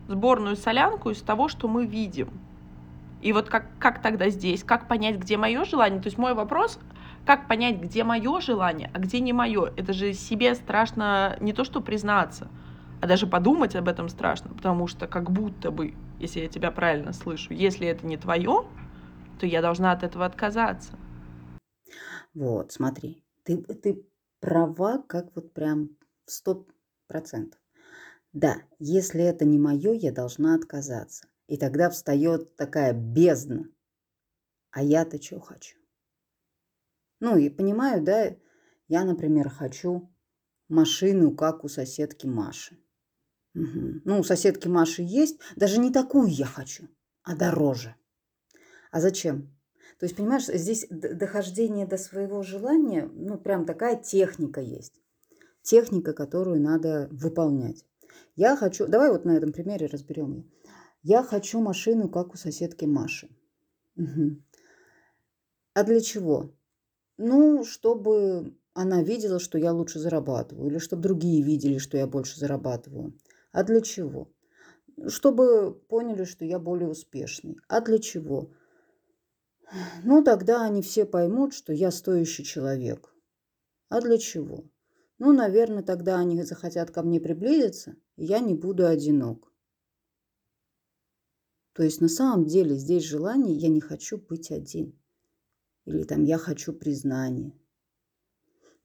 сборную 0.06 0.54
солянку 0.54 1.10
из 1.10 1.20
того, 1.20 1.48
что 1.48 1.66
мы 1.66 1.84
видим. 1.84 2.28
И 3.22 3.32
вот 3.32 3.48
как, 3.48 3.66
как 3.80 4.00
тогда 4.00 4.28
здесь, 4.28 4.62
как 4.62 4.86
понять, 4.86 5.16
где 5.16 5.36
мое 5.36 5.64
желание? 5.64 6.00
То 6.00 6.06
есть 6.06 6.16
мой 6.16 6.32
вопрос, 6.32 6.78
как 7.24 7.48
понять, 7.48 7.80
где 7.80 8.04
мое 8.04 8.40
желание, 8.40 8.92
а 8.94 9.00
где 9.00 9.18
не 9.18 9.32
мое? 9.32 9.72
Это 9.76 9.92
же 9.92 10.12
себе 10.12 10.54
страшно 10.54 11.36
не 11.40 11.52
то, 11.52 11.64
что 11.64 11.80
признаться, 11.80 12.46
а 13.00 13.06
даже 13.06 13.26
подумать 13.26 13.76
об 13.76 13.88
этом 13.88 14.08
страшно, 14.08 14.54
потому 14.54 14.86
что 14.86 15.06
как 15.06 15.30
будто 15.30 15.70
бы, 15.70 15.94
если 16.18 16.40
я 16.40 16.48
тебя 16.48 16.70
правильно 16.70 17.12
слышу, 17.12 17.52
если 17.52 17.86
это 17.86 18.06
не 18.06 18.16
твое, 18.16 18.66
то 19.38 19.46
я 19.46 19.60
должна 19.60 19.92
от 19.92 20.02
этого 20.02 20.24
отказаться. 20.24 20.92
Вот, 22.34 22.72
смотри, 22.72 23.24
ты, 23.44 23.62
ты 23.62 24.06
права, 24.40 25.02
как 25.06 25.34
вот 25.34 25.52
прям 25.52 25.90
сто 26.24 26.66
процентов. 27.06 27.60
Да, 28.32 28.56
если 28.78 29.22
это 29.22 29.44
не 29.44 29.58
мое, 29.58 29.92
я 29.92 30.12
должна 30.12 30.54
отказаться. 30.54 31.26
И 31.46 31.56
тогда 31.56 31.88
встает 31.90 32.56
такая 32.56 32.92
бездна. 32.92 33.68
А 34.70 34.82
я-то 34.82 35.22
что 35.22 35.40
хочу? 35.40 35.78
Ну 37.20 37.38
и 37.38 37.48
понимаю, 37.48 38.02
да, 38.02 38.36
я, 38.88 39.04
например, 39.04 39.48
хочу 39.48 40.12
машину, 40.68 41.34
как 41.34 41.64
у 41.64 41.68
соседки 41.68 42.26
Маши. 42.26 42.76
Угу. 43.56 44.02
Ну, 44.04 44.20
у 44.20 44.22
соседки 44.22 44.68
Маши 44.68 45.02
есть, 45.02 45.38
даже 45.56 45.80
не 45.80 45.90
такую 45.90 46.28
я 46.28 46.44
хочу, 46.44 46.88
а 47.22 47.34
дороже. 47.34 47.96
А 48.90 49.00
зачем? 49.00 49.50
То 49.98 50.04
есть, 50.04 50.14
понимаешь, 50.14 50.46
здесь 50.46 50.86
дохождение 50.90 51.86
до 51.86 51.96
своего 51.96 52.42
желания, 52.42 53.10
ну, 53.14 53.38
прям 53.38 53.64
такая 53.64 53.96
техника 53.96 54.60
есть. 54.60 55.00
Техника, 55.62 56.12
которую 56.12 56.60
надо 56.60 57.08
выполнять. 57.10 57.84
Я 58.36 58.56
хочу, 58.56 58.86
давай 58.86 59.10
вот 59.10 59.24
на 59.24 59.36
этом 59.36 59.52
примере 59.52 59.86
разберем. 59.86 60.50
Я 61.02 61.22
хочу 61.22 61.60
машину, 61.60 62.10
как 62.10 62.34
у 62.34 62.36
соседки 62.36 62.84
Маши. 62.84 63.30
Угу. 63.96 64.36
А 65.72 65.82
для 65.82 66.00
чего? 66.00 66.52
Ну, 67.16 67.64
чтобы 67.64 68.54
она 68.74 69.02
видела, 69.02 69.38
что 69.38 69.56
я 69.56 69.72
лучше 69.72 69.98
зарабатываю, 69.98 70.70
или 70.70 70.78
чтобы 70.78 71.02
другие 71.02 71.42
видели, 71.42 71.78
что 71.78 71.96
я 71.96 72.06
больше 72.06 72.38
зарабатываю. 72.38 73.14
А 73.56 73.64
для 73.64 73.80
чего? 73.80 74.30
Чтобы 75.08 75.72
поняли, 75.72 76.24
что 76.24 76.44
я 76.44 76.58
более 76.58 76.90
успешный. 76.90 77.56
А 77.68 77.80
для 77.80 77.98
чего? 77.98 78.52
Ну, 80.04 80.22
тогда 80.22 80.62
они 80.62 80.82
все 80.82 81.06
поймут, 81.06 81.54
что 81.54 81.72
я 81.72 81.90
стоящий 81.90 82.44
человек. 82.44 83.14
А 83.88 84.02
для 84.02 84.18
чего? 84.18 84.70
Ну, 85.16 85.32
наверное, 85.32 85.82
тогда 85.82 86.18
они 86.18 86.42
захотят 86.42 86.90
ко 86.90 87.02
мне 87.02 87.18
приблизиться, 87.18 87.96
и 88.16 88.26
я 88.26 88.40
не 88.40 88.54
буду 88.54 88.86
одинок. 88.86 89.50
То 91.72 91.82
есть 91.82 92.02
на 92.02 92.08
самом 92.08 92.44
деле 92.44 92.76
здесь 92.76 93.04
желание, 93.04 93.56
я 93.56 93.68
не 93.68 93.80
хочу 93.80 94.18
быть 94.18 94.50
один. 94.50 95.00
Или 95.86 96.02
там 96.02 96.24
я 96.24 96.36
хочу 96.36 96.74
признания. 96.74 97.58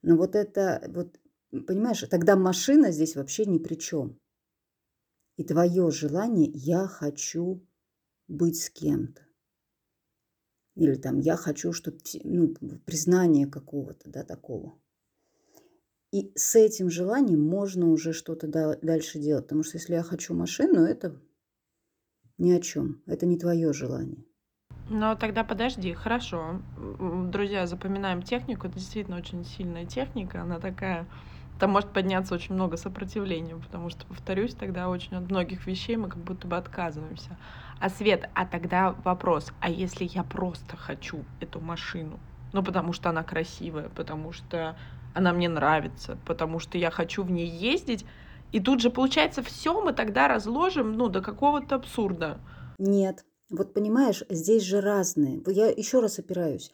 Но 0.00 0.16
вот 0.16 0.34
это, 0.34 0.82
вот, 0.88 1.20
понимаешь, 1.50 2.06
тогда 2.08 2.36
машина 2.36 2.90
здесь 2.90 3.16
вообще 3.16 3.44
ни 3.44 3.58
при 3.58 3.74
чем. 3.74 4.18
И 5.36 5.44
твое 5.44 5.90
желание 5.90 6.50
«я 6.52 6.86
хочу 6.86 7.66
быть 8.28 8.60
с 8.60 8.70
кем-то». 8.70 9.22
Или 10.74 10.94
там 10.94 11.18
«я 11.18 11.36
хочу, 11.36 11.72
чтобы 11.72 11.98
ну, 12.24 12.54
признание 12.84 13.46
какого-то, 13.46 14.10
да, 14.10 14.24
такого». 14.24 14.78
И 16.12 16.30
с 16.36 16.54
этим 16.56 16.90
желанием 16.90 17.42
можно 17.42 17.88
уже 17.88 18.12
что-то 18.12 18.46
дальше 18.46 19.18
делать. 19.18 19.44
Потому 19.46 19.62
что 19.62 19.78
если 19.78 19.94
я 19.94 20.02
хочу 20.02 20.34
машину, 20.34 20.82
это 20.82 21.18
ни 22.36 22.52
о 22.52 22.60
чем. 22.60 23.02
Это 23.06 23.24
не 23.24 23.38
твое 23.38 23.72
желание. 23.72 24.22
Но 24.90 25.16
тогда 25.16 25.42
подожди, 25.42 25.94
хорошо. 25.94 26.60
Друзья, 27.30 27.66
запоминаем 27.66 28.20
технику. 28.22 28.66
Это 28.66 28.78
действительно 28.78 29.16
очень 29.16 29.44
сильная 29.44 29.86
техника. 29.86 30.42
Она 30.42 30.60
такая 30.60 31.08
там 31.58 31.70
может 31.70 31.90
подняться 31.90 32.34
очень 32.34 32.54
много 32.54 32.76
сопротивления, 32.76 33.56
потому 33.56 33.88
что, 33.88 34.04
повторюсь, 34.06 34.54
тогда 34.54 34.88
очень 34.88 35.16
от 35.16 35.30
многих 35.30 35.66
вещей 35.66 35.96
мы 35.96 36.08
как 36.08 36.22
будто 36.22 36.46
бы 36.46 36.56
отказываемся. 36.56 37.36
А 37.80 37.88
Свет, 37.88 38.28
а 38.34 38.46
тогда 38.46 38.94
вопрос, 39.04 39.52
а 39.60 39.70
если 39.70 40.04
я 40.04 40.24
просто 40.24 40.76
хочу 40.76 41.24
эту 41.40 41.60
машину? 41.60 42.18
Ну, 42.52 42.62
потому 42.62 42.92
что 42.92 43.10
она 43.10 43.22
красивая, 43.22 43.88
потому 43.88 44.32
что 44.32 44.76
она 45.14 45.32
мне 45.32 45.48
нравится, 45.48 46.18
потому 46.26 46.58
что 46.58 46.78
я 46.78 46.90
хочу 46.90 47.22
в 47.22 47.30
ней 47.30 47.48
ездить, 47.48 48.04
и 48.52 48.60
тут 48.60 48.80
же 48.80 48.90
получается 48.90 49.42
все 49.42 49.80
мы 49.80 49.92
тогда 49.92 50.28
разложим, 50.28 50.92
ну, 50.92 51.08
до 51.08 51.22
какого-то 51.22 51.76
абсурда. 51.76 52.38
Нет, 52.78 53.24
вот 53.50 53.74
понимаешь, 53.74 54.22
здесь 54.28 54.62
же 54.62 54.80
разные. 54.80 55.42
Я 55.46 55.66
еще 55.68 56.00
раз 56.00 56.18
опираюсь. 56.18 56.70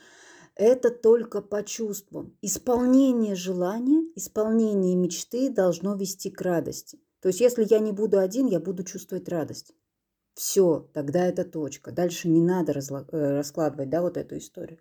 Это 0.59 0.91
только 0.91 1.41
по 1.41 1.63
чувствам. 1.63 2.37
Исполнение 2.43 3.37
желания, 3.37 4.03
исполнение 4.17 4.97
мечты 4.97 5.51
должно 5.51 5.95
вести 5.95 6.31
к 6.31 6.41
радости. 6.41 6.99
То 7.21 7.29
есть, 7.29 7.41
если 7.41 7.65
я 7.71 7.79
не 7.79 7.93
буду 7.93 8.19
один, 8.19 8.49
я 8.49 8.59
буду 8.59 8.83
чувствовать 8.83 9.29
радость. 9.29 9.73
Все, 10.35 10.91
тогда 10.93 11.27
это 11.27 11.45
точка. 11.45 11.93
Дальше 11.93 12.29
не 12.29 12.41
надо 12.41 12.73
э, 12.73 13.37
раскладывать, 13.37 13.89
да, 13.89 14.03
вот 14.03 14.17
эту 14.17 14.37
историю. 14.37 14.81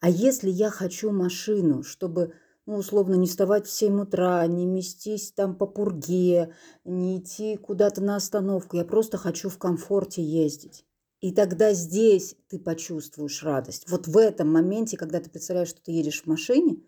А 0.00 0.10
если 0.10 0.50
я 0.50 0.68
хочу 0.68 1.12
машину, 1.12 1.84
чтобы 1.84 2.34
ну, 2.66 2.76
условно, 2.76 3.14
не 3.14 3.28
вставать 3.28 3.66
в 3.66 3.70
7 3.70 4.00
утра, 4.00 4.44
не 4.48 4.66
местись 4.66 5.30
там 5.30 5.54
по 5.54 5.66
пурге, 5.66 6.54
не 6.84 7.18
идти 7.18 7.56
куда-то 7.56 8.02
на 8.02 8.16
остановку. 8.16 8.76
Я 8.76 8.84
просто 8.84 9.16
хочу 9.16 9.48
в 9.48 9.58
комфорте 9.58 10.22
ездить. 10.22 10.84
И 11.20 11.32
тогда 11.32 11.72
здесь 11.72 12.36
ты 12.48 12.58
почувствуешь 12.58 13.42
радость. 13.42 13.90
Вот 13.90 14.06
в 14.06 14.16
этом 14.16 14.52
моменте, 14.52 14.96
когда 14.96 15.20
ты 15.20 15.28
представляешь, 15.30 15.68
что 15.68 15.82
ты 15.82 15.90
едешь 15.90 16.22
в 16.22 16.26
машине, 16.26 16.80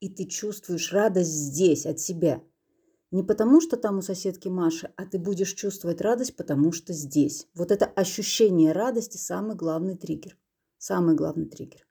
и 0.00 0.08
ты 0.08 0.26
чувствуешь 0.26 0.92
радость 0.92 1.30
здесь, 1.30 1.86
от 1.86 1.98
себя. 1.98 2.42
Не 3.10 3.22
потому, 3.22 3.62
что 3.62 3.78
там 3.78 3.98
у 3.98 4.02
соседки 4.02 4.48
Маши, 4.48 4.92
а 4.96 5.06
ты 5.06 5.18
будешь 5.18 5.54
чувствовать 5.54 6.02
радость, 6.02 6.36
потому 6.36 6.72
что 6.72 6.92
здесь. 6.92 7.48
Вот 7.54 7.72
это 7.72 7.86
ощущение 7.86 8.72
радости– 8.72 9.16
самый 9.18 9.56
главный 9.56 9.96
триггер. 9.96 10.36
Самый 10.76 11.16
главный 11.16 11.46
триггер. 11.46 11.86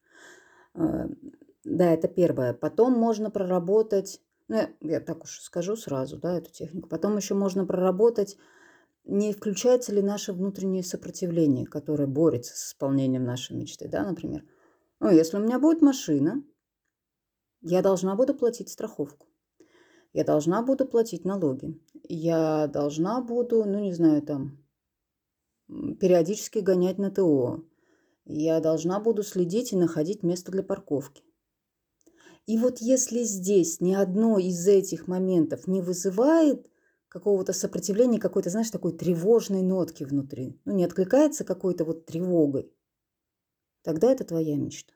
Э, 0.76 1.08
да, 1.64 1.92
это 1.92 2.08
первое. 2.08 2.54
Потом 2.54 2.94
можно 2.94 3.32
проработать, 3.32 4.22
ну, 4.48 4.58
я, 4.58 4.70
я 4.82 5.00
так 5.00 5.24
уж 5.24 5.40
скажу 5.40 5.76
сразу, 5.76 6.18
да, 6.18 6.38
эту 6.38 6.52
технику. 6.52 6.88
Потом 6.88 7.18
еще 7.18 7.34
можно 7.34 7.66
проработать, 7.66 8.38
не 9.08 9.32
включается 9.34 9.94
ли 9.94 10.02
наше 10.02 10.34
внутреннее 10.34 10.84
сопротивление, 10.84 11.66
которое 11.66 12.08
борется 12.08 12.56
с 12.56 12.70
исполнением 12.70 13.24
нашей 13.24 13.56
мечты, 13.56 13.88
да, 13.88 14.04
например. 14.04 14.44
Ну, 15.00 15.10
если 15.10 15.38
у 15.38 15.40
меня 15.40 15.60
будет 15.60 15.82
машина, 15.82 16.44
я 17.62 17.82
должна 17.82 18.16
буду 18.16 18.34
платить 18.36 18.70
страховку. 18.70 19.28
Я 20.14 20.24
должна 20.24 20.62
буду 20.62 20.86
платить 20.86 21.26
налоги. 21.26 21.80
Я 22.04 22.68
должна 22.68 23.22
буду, 23.22 23.64
ну, 23.64 23.80
не 23.80 23.94
знаю, 23.94 24.22
там, 24.22 24.64
периодически 25.68 26.60
гонять 26.60 26.98
на 26.98 27.10
ТО. 27.10 27.64
Я 28.26 28.60
должна 28.60 29.00
буду 29.00 29.24
следить 29.24 29.72
и 29.72 29.78
находить 29.78 30.22
место 30.22 30.52
для 30.52 30.64
парковки. 30.64 31.24
И 32.46 32.58
вот 32.58 32.80
если 32.80 33.24
здесь 33.24 33.80
ни 33.80 33.94
одно 33.94 34.38
из 34.38 34.68
этих 34.68 35.08
моментов 35.08 35.68
не 35.68 35.82
вызывает 35.82 36.68
какого-то 37.18 37.54
сопротивления, 37.54 38.20
какой-то, 38.20 38.50
знаешь, 38.50 38.70
такой 38.70 38.96
тревожной 38.96 39.62
нотки 39.62 40.04
внутри, 40.04 40.60
ну, 40.66 40.74
не 40.74 40.86
откликается 40.86 41.44
какой-то 41.44 41.84
вот 41.84 42.06
тревогой, 42.06 42.72
тогда 43.82 44.12
это 44.12 44.24
твоя 44.24 44.56
мечта. 44.56 44.94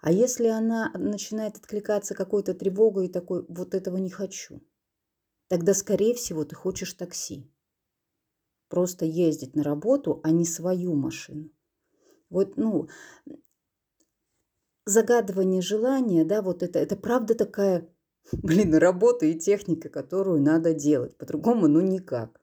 А 0.00 0.12
если 0.12 0.46
она 0.46 0.92
начинает 0.94 1.56
откликаться 1.56 2.14
какой-то 2.14 2.54
тревогой 2.54 3.06
и 3.06 3.12
такой, 3.12 3.44
вот 3.48 3.74
этого 3.74 3.96
не 3.96 4.10
хочу, 4.10 4.62
тогда, 5.48 5.74
скорее 5.74 6.14
всего, 6.14 6.44
ты 6.44 6.54
хочешь 6.54 6.94
такси. 6.94 7.50
Просто 8.68 9.04
ездить 9.04 9.54
на 9.54 9.62
работу, 9.62 10.20
а 10.22 10.30
не 10.30 10.44
свою 10.44 10.94
машину. 10.94 11.50
Вот, 12.30 12.56
ну, 12.56 12.88
загадывание 14.84 15.62
желания, 15.62 16.24
да, 16.24 16.42
вот 16.42 16.62
это, 16.62 16.78
это 16.78 16.96
правда 16.96 17.34
такая, 17.34 17.88
блин, 18.32 18.74
работа 18.74 19.26
и 19.26 19.38
техника, 19.38 19.88
которую 19.88 20.40
надо 20.40 20.74
делать. 20.74 21.16
По-другому, 21.16 21.68
ну, 21.68 21.80
никак. 21.80 22.40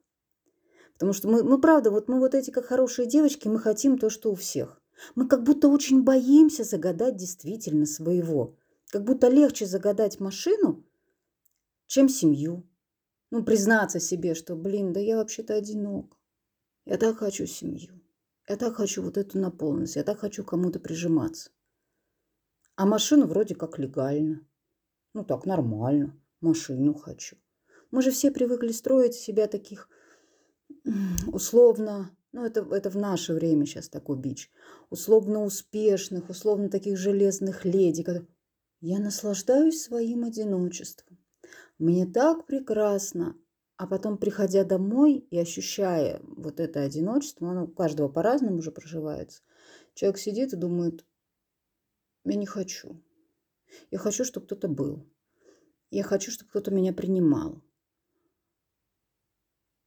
Потому 0.94 1.14
что 1.14 1.28
мы, 1.28 1.44
мы, 1.44 1.60
правда, 1.60 1.92
вот 1.92 2.08
мы 2.08 2.20
вот 2.20 2.36
эти 2.36 2.52
как 2.52 2.66
хорошие 2.66 3.08
девочки, 3.08 3.48
мы 3.48 3.60
хотим 3.60 3.98
то, 3.98 4.10
что 4.10 4.32
у 4.32 4.36
всех. 4.36 4.82
Мы 5.16 5.28
как 5.28 5.44
будто 5.44 5.68
очень 5.68 6.04
боимся 6.04 6.64
загадать 6.64 7.18
действительно 7.18 7.86
своего. 7.86 8.56
Как 8.90 9.04
будто 9.04 9.28
легче 9.28 9.66
загадать 9.66 10.20
машину, 10.20 10.86
чем 11.88 12.08
семью. 12.08 12.64
Ну, 13.32 13.44
признаться 13.44 14.00
себе, 14.00 14.36
что, 14.36 14.56
блин, 14.56 14.94
да 14.94 15.00
я 15.00 15.18
вообще-то 15.18 15.56
одинок. 15.56 16.18
Я 16.86 16.98
так 16.98 17.18
хочу 17.18 17.48
семью. 17.48 18.00
Я 18.48 18.56
так 18.58 18.76
хочу 18.76 19.02
вот 19.02 19.18
эту 19.18 19.40
наполненность. 19.40 19.96
Я 19.96 20.04
так 20.04 20.20
хочу 20.20 20.44
кому-то 20.44 20.80
прижиматься. 20.80 21.50
А 22.76 22.86
машину 22.86 23.26
вроде 23.26 23.56
как 23.56 23.80
легально. 23.80 24.46
Ну 25.14 25.24
так, 25.24 25.46
нормально. 25.46 26.20
Машину 26.42 26.94
хочу. 26.94 27.38
Мы 27.92 28.02
же 28.02 28.12
все 28.12 28.32
привыкли 28.32 28.72
строить 28.72 29.14
себя 29.14 29.48
таких 29.48 29.90
условно, 31.28 32.16
ну 32.32 32.46
это, 32.46 32.62
это 32.72 32.90
в 32.90 32.98
наше 32.98 33.34
время 33.34 33.66
сейчас 33.66 33.90
такой 33.90 34.18
бич, 34.18 34.52
условно 34.90 35.44
успешных, 35.44 36.30
условно 36.30 36.70
таких 36.70 36.98
железных 36.98 37.66
леди. 37.66 38.04
Когда... 38.04 38.26
Я 38.82 39.00
наслаждаюсь 39.00 39.82
своим 39.82 40.26
одиночеством. 40.26 41.18
Мне 41.78 42.06
так 42.06 42.46
прекрасно. 42.46 43.38
А 43.76 43.88
потом, 43.88 44.18
приходя 44.18 44.64
домой 44.64 45.26
и 45.32 45.38
ощущая 45.38 46.22
вот 46.24 46.60
это 46.60 46.82
одиночество, 46.82 47.50
оно 47.50 47.66
у 47.66 47.68
каждого 47.68 48.08
по-разному 48.08 48.58
уже 48.58 48.72
проживается, 48.72 49.42
человек 49.96 50.20
сидит 50.20 50.54
и 50.54 50.58
думает, 50.58 51.06
я 52.24 52.36
не 52.36 52.46
хочу. 52.46 53.02
Я 53.92 54.00
хочу, 54.00 54.26
чтобы 54.26 54.46
кто-то 54.46 54.68
был. 54.68 55.08
Я 55.92 56.04
хочу, 56.04 56.32
чтобы 56.32 56.50
кто-то 56.50 56.72
меня 56.72 56.94
принимал. 56.94 57.62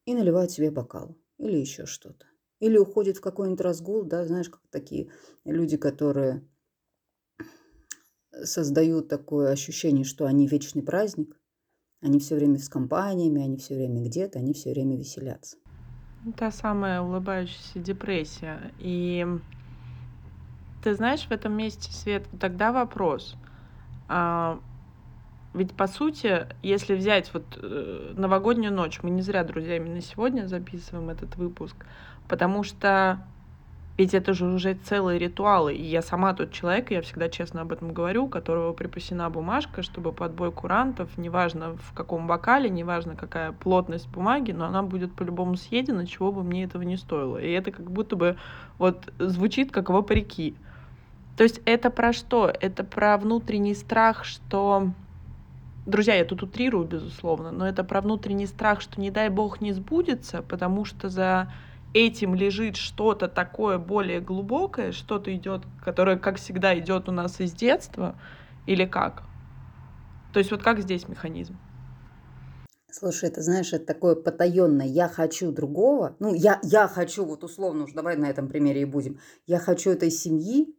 И 0.05 0.15
наливает 0.15 0.51
себе 0.51 0.71
бокал. 0.71 1.17
Или 1.39 1.57
еще 1.57 1.87
что-то. 1.87 2.27
Или 2.61 2.79
уходит 2.79 3.19
в 3.19 3.21
какой-нибудь 3.21 3.61
разгул, 3.61 4.05
да, 4.05 4.25
знаешь, 4.25 4.49
как 4.49 4.63
такие 4.71 5.11
люди, 5.45 5.77
которые 5.77 6.49
создают 8.45 9.09
такое 9.09 9.51
ощущение, 9.51 10.05
что 10.05 10.27
они 10.27 10.47
вечный 10.47 10.83
праздник. 10.83 11.39
Они 12.01 12.19
все 12.19 12.37
время 12.37 12.59
с 12.59 12.69
компаниями, 12.69 13.43
они 13.43 13.57
все 13.57 13.75
время 13.75 14.05
где-то, 14.05 14.39
они 14.39 14.53
все 14.53 14.71
время 14.71 14.97
веселятся. 14.97 15.57
Та 16.37 16.51
самая 16.51 17.01
улыбающаяся 17.01 17.79
депрессия. 17.79 18.73
И 18.79 19.27
ты 20.83 20.95
знаешь, 20.95 21.27
в 21.27 21.31
этом 21.31 21.57
месте, 21.57 21.91
Свет, 21.93 22.25
тогда 22.41 22.73
вопрос. 22.73 23.35
А, 24.09 24.61
ведь, 25.55 25.73
по 25.73 25.87
сути, 25.87 26.47
если 26.63 26.95
взять 26.95 27.33
вот 27.33 27.45
э, 27.57 28.13
новогоднюю 28.17 28.73
ночь, 28.73 29.01
мы 29.03 29.11
не 29.11 29.23
зря, 29.23 29.43
друзья, 29.43 29.77
именно 29.77 30.01
сегодня 30.01 30.47
записываем 30.47 31.09
этот 31.09 31.37
выпуск, 31.37 31.77
потому 32.29 32.63
что 32.63 33.21
ведь 33.97 34.13
это 34.13 34.35
же 34.35 34.45
уже 34.45 34.75
целые 34.75 35.19
ритуалы. 35.19 35.75
И 35.75 35.83
я 35.83 36.03
сама 36.03 36.35
тот 36.35 36.53
человек, 36.53 36.91
я 36.91 37.01
всегда 37.01 37.29
честно 37.29 37.63
об 37.63 37.73
этом 37.73 37.93
говорю, 37.93 38.25
у 38.25 38.29
которого 38.29 38.73
припасена 38.75 39.31
бумажка, 39.31 39.83
чтобы 39.83 40.13
под 40.13 40.35
бой 40.35 40.53
курантов, 40.53 41.17
неважно 41.17 41.77
в 41.77 41.95
каком 41.95 42.27
бокале, 42.27 42.69
неважно 42.69 43.17
какая 43.17 43.53
плотность 43.53 44.09
бумаги, 44.09 44.53
но 44.53 44.67
она 44.67 44.83
будет 44.83 45.15
по-любому 45.15 45.57
съедена, 45.57 46.07
чего 46.07 46.31
бы 46.31 46.43
мне 46.43 46.65
этого 46.65 46.83
не 46.83 46.97
стоило. 46.97 47.39
И 47.39 47.51
это 47.51 47.71
как 47.71 47.91
будто 47.91 48.17
бы 48.17 48.37
вот 48.79 49.13
звучит 49.19 49.73
как 49.73 49.89
вопреки. 49.89 50.55
То 51.37 51.45
есть 51.45 51.61
это 51.67 51.91
про 51.91 52.13
что? 52.13 52.53
Это 52.61 52.83
про 52.85 53.17
внутренний 53.19 53.75
страх, 53.75 54.25
что... 54.25 54.93
Друзья, 55.85 56.15
я 56.15 56.25
тут 56.25 56.43
утрирую, 56.43 56.85
безусловно, 56.85 57.53
но 57.53 57.69
это 57.69 57.85
про 57.85 58.01
внутренний 58.01 58.47
страх, 58.47 58.81
что 58.81 59.01
не 59.01 59.13
дай 59.13 59.29
бог 59.29 59.61
не 59.61 59.73
сбудется, 59.73 60.43
потому 60.43 60.85
что 60.85 61.09
за 61.09 61.53
этим 61.95 62.35
лежит 62.35 62.77
что-то 62.77 63.29
такое 63.29 63.79
более 63.79 64.21
глубокое, 64.21 64.91
что-то 64.91 65.33
идет, 65.35 65.63
которое, 65.85 66.19
как 66.19 66.39
всегда, 66.39 66.77
идет 66.77 67.09
у 67.09 67.13
нас 67.13 67.41
из 67.41 67.53
детства, 67.53 68.19
или 68.67 68.85
как? 68.85 69.23
То 70.33 70.41
есть 70.41 70.51
вот 70.51 70.63
как 70.63 70.81
здесь 70.81 71.09
механизм? 71.09 71.57
Слушай, 72.91 73.31
ты 73.31 73.43
знаешь, 73.43 73.73
это 73.73 73.87
такое 73.87 74.17
потаенное 74.17 74.87
«я 74.87 75.09
хочу 75.09 75.53
другого». 75.53 76.17
Ну, 76.19 76.35
я, 76.35 76.59
я 76.63 76.89
хочу, 76.89 77.25
вот 77.25 77.45
условно 77.45 77.85
уж 77.85 77.93
давай 77.93 78.17
на 78.17 78.27
этом 78.27 78.49
примере 78.49 78.83
и 78.83 78.87
будем. 78.87 79.19
Я 79.47 79.59
хочу 79.59 79.91
этой 79.91 80.11
семьи, 80.11 80.75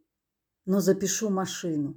но 0.68 0.80
запишу 0.80 1.30
машину. 1.30 1.94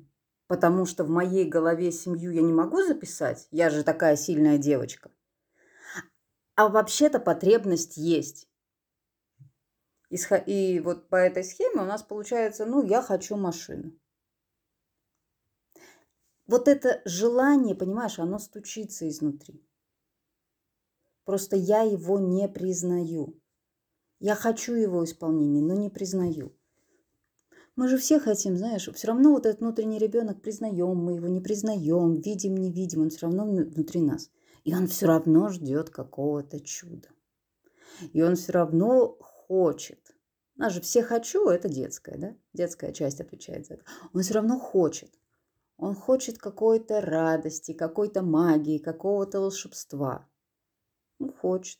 Потому 0.48 0.86
что 0.86 1.04
в 1.04 1.10
моей 1.10 1.46
голове 1.46 1.92
семью 1.92 2.32
я 2.32 2.42
не 2.42 2.54
могу 2.54 2.82
записать, 2.82 3.48
я 3.52 3.70
же 3.70 3.84
такая 3.84 4.16
сильная 4.16 4.58
девочка. 4.58 5.12
А 6.56 6.70
вообще-то 6.70 7.20
потребность 7.20 7.98
есть. 7.98 8.48
И 10.46 10.80
вот 10.80 11.10
по 11.10 11.18
этой 11.18 11.44
схеме 11.44 11.82
у 11.82 11.86
нас 11.86 12.02
получается, 12.02 12.66
ну, 12.66 12.82
я 12.86 13.02
хочу 13.02 13.36
машину. 13.36 13.92
вот 16.48 16.68
это 16.68 17.02
желание, 17.06 17.76
понимаешь, 17.76 18.20
оно 18.20 18.40
стучится 18.40 19.08
изнутри. 19.08 19.66
Просто 21.26 21.58
я 21.58 21.82
его 21.82 22.20
не 22.20 22.48
признаю. 22.48 23.38
Я 24.20 24.36
хочу 24.36 24.74
его 24.74 25.04
исполнения, 25.04 25.62
но 25.62 25.74
не 25.74 25.90
признаю. 25.90 26.56
Мы 27.76 27.88
же 27.88 27.98
все 27.98 28.20
хотим, 28.20 28.58
знаешь, 28.58 28.90
все 28.94 29.08
равно 29.08 29.32
вот 29.32 29.46
этот 29.46 29.62
внутренний 29.62 29.98
ребенок 29.98 30.42
признаем, 30.42 30.98
мы 30.98 31.14
его 31.16 31.28
не 31.28 31.40
признаем, 31.40 32.20
видим, 32.20 32.58
не 32.58 32.72
видим, 32.72 33.02
он 33.02 33.10
все 33.10 33.28
равно 33.28 33.46
внутри 33.46 34.02
нас. 34.02 34.30
И 34.64 34.76
он 34.76 34.88
все 34.88 35.08
равно 35.08 35.50
ждет 35.50 35.90
какого-то 35.90 36.60
чуда. 36.60 37.08
И 38.14 38.22
он 38.22 38.36
все 38.36 38.52
равно 38.52 39.18
хочет. 39.20 40.00
У 40.58 40.62
нас 40.62 40.74
же 40.74 40.82
все 40.82 41.02
хочу, 41.02 41.48
это 41.48 41.70
детская, 41.70 42.18
да? 42.18 42.36
Детская 42.54 42.92
часть 42.92 43.22
отвечает 43.22 43.66
за 43.66 43.76
это. 43.76 43.86
Он 44.14 44.22
все 44.22 44.34
равно 44.34 44.60
хочет. 44.60 45.12
Он 45.78 45.96
хочет 45.96 46.38
какой-то 46.38 47.02
радости, 47.02 47.74
какой-то 47.74 48.22
магии, 48.22 48.78
какого-то 48.78 49.40
волшебства. 49.40 50.30
Ну, 51.18 51.34
хочет. 51.34 51.80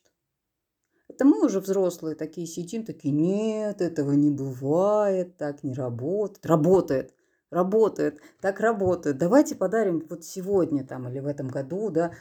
Это 1.12 1.26
мы 1.26 1.44
уже 1.44 1.60
взрослые 1.60 2.16
такие 2.16 2.46
сидим, 2.46 2.86
такие, 2.86 3.12
нет, 3.12 3.82
этого 3.82 4.12
не 4.12 4.30
бывает, 4.30 5.36
так 5.36 5.62
не 5.62 5.74
работает. 5.74 6.46
Работает, 6.46 7.14
работает, 7.50 8.20
так 8.40 8.60
работает. 8.60 9.18
Давайте 9.18 9.54
подарим 9.54 10.06
вот 10.08 10.24
сегодня 10.24 10.86
там 10.86 11.06
или 11.10 11.18
в 11.18 11.26
этом 11.26 11.48
году, 11.48 11.90
да, 11.90 12.14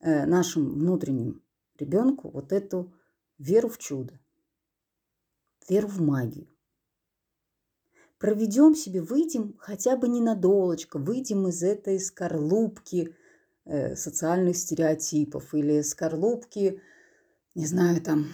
э, 0.00 0.24
нашим 0.24 0.72
внутренним 0.72 1.42
ребенку 1.78 2.30
вот 2.30 2.52
эту 2.52 2.90
веру 3.36 3.68
в 3.68 3.76
чудо, 3.76 4.18
веру 5.68 5.88
в 5.88 6.00
магию. 6.00 6.48
Проведем 8.18 8.74
себе, 8.74 9.02
выйдем 9.02 9.56
хотя 9.58 9.94
бы 9.94 10.08
ненадолочко, 10.08 10.98
выйдем 10.98 11.48
из 11.48 11.62
этой 11.62 12.00
скорлупки 12.00 13.14
э, 13.66 13.94
социальных 13.94 14.56
стереотипов 14.56 15.52
или 15.52 15.82
скорлупки, 15.82 16.80
не 17.54 17.66
знаю, 17.66 18.00
там, 18.00 18.26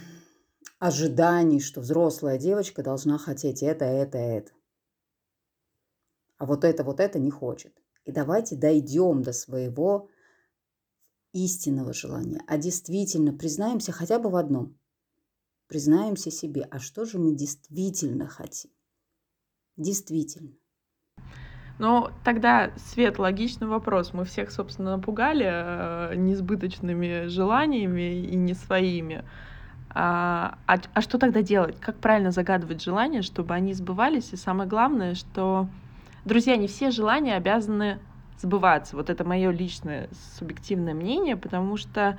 ожиданий, 0.79 1.61
что 1.61 1.81
взрослая 1.81 2.39
девочка 2.39 2.83
должна 2.83 3.19
хотеть 3.19 3.63
это, 3.63 3.85
это, 3.85 4.19
это. 4.19 4.53
А 6.37 6.47
вот 6.47 6.65
это, 6.65 6.85
вот 6.85 7.01
это 7.01 7.19
не 7.19 7.31
хочет. 7.31 7.75
И 8.05 8.13
давайте 8.13 8.57
дойдем 8.57 9.23
до 9.23 9.33
своего 9.33 10.11
истинного 11.33 11.93
желания, 11.93 12.43
а 12.47 12.59
действительно 12.59 13.33
признаемся 13.33 13.93
хотя 13.93 14.19
бы 14.19 14.31
в 14.31 14.37
одном. 14.37 14.79
Признаемся 15.67 16.31
себе, 16.31 16.63
а 16.71 16.79
что 16.79 17.05
же 17.05 17.19
мы 17.19 17.35
действительно 17.35 18.29
хотим. 18.29 18.71
Действительно. 19.77 20.55
Ну, 21.79 22.11
тогда, 22.23 22.71
Свет, 22.77 23.19
логичный 23.19 23.67
вопрос. 23.67 24.13
Мы 24.13 24.25
всех, 24.25 24.53
собственно, 24.53 24.97
напугали 24.97 25.49
э, 25.49 26.15
несбыточными 26.15 27.27
желаниями 27.27 28.21
и 28.21 28.37
не 28.37 28.55
своими. 28.55 29.25
А, 29.91 30.57
а, 30.67 30.77
а 30.93 31.01
что 31.01 31.19
тогда 31.19 31.43
делать? 31.43 31.79
Как 31.81 31.97
правильно 31.97 32.31
загадывать 32.31 32.83
желания, 32.83 33.23
чтобы 33.23 33.55
они 33.55 33.75
сбывались? 33.75 34.33
И 34.33 34.37
самое 34.37 34.69
главное, 34.69 35.15
что, 35.15 35.69
друзья, 36.25 36.57
не 36.57 36.69
все 36.69 36.91
желания 36.91 37.35
обязаны 37.35 37.99
сбываться. 38.39 38.97
Вот 38.97 39.11
это 39.11 39.25
мое 39.25 39.51
личное 39.51 40.09
субъективное 40.39 40.95
мнение, 40.95 41.37
потому 41.37 41.77
что 41.77 42.19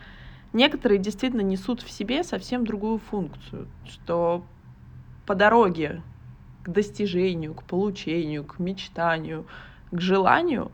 некоторые 0.52 1.00
действительно 1.00 1.42
несут 1.42 1.82
в 1.82 1.90
себе 1.90 2.24
совсем 2.24 2.66
другую 2.66 3.00
функцию, 3.00 3.68
что 3.88 4.44
по 5.26 5.36
дороге 5.36 6.02
к 6.66 6.70
достижению, 6.70 7.54
к 7.56 7.64
получению, 7.64 8.44
к 8.44 8.60
мечтанию, 8.60 9.48
к 9.92 10.02
желанию 10.02 10.72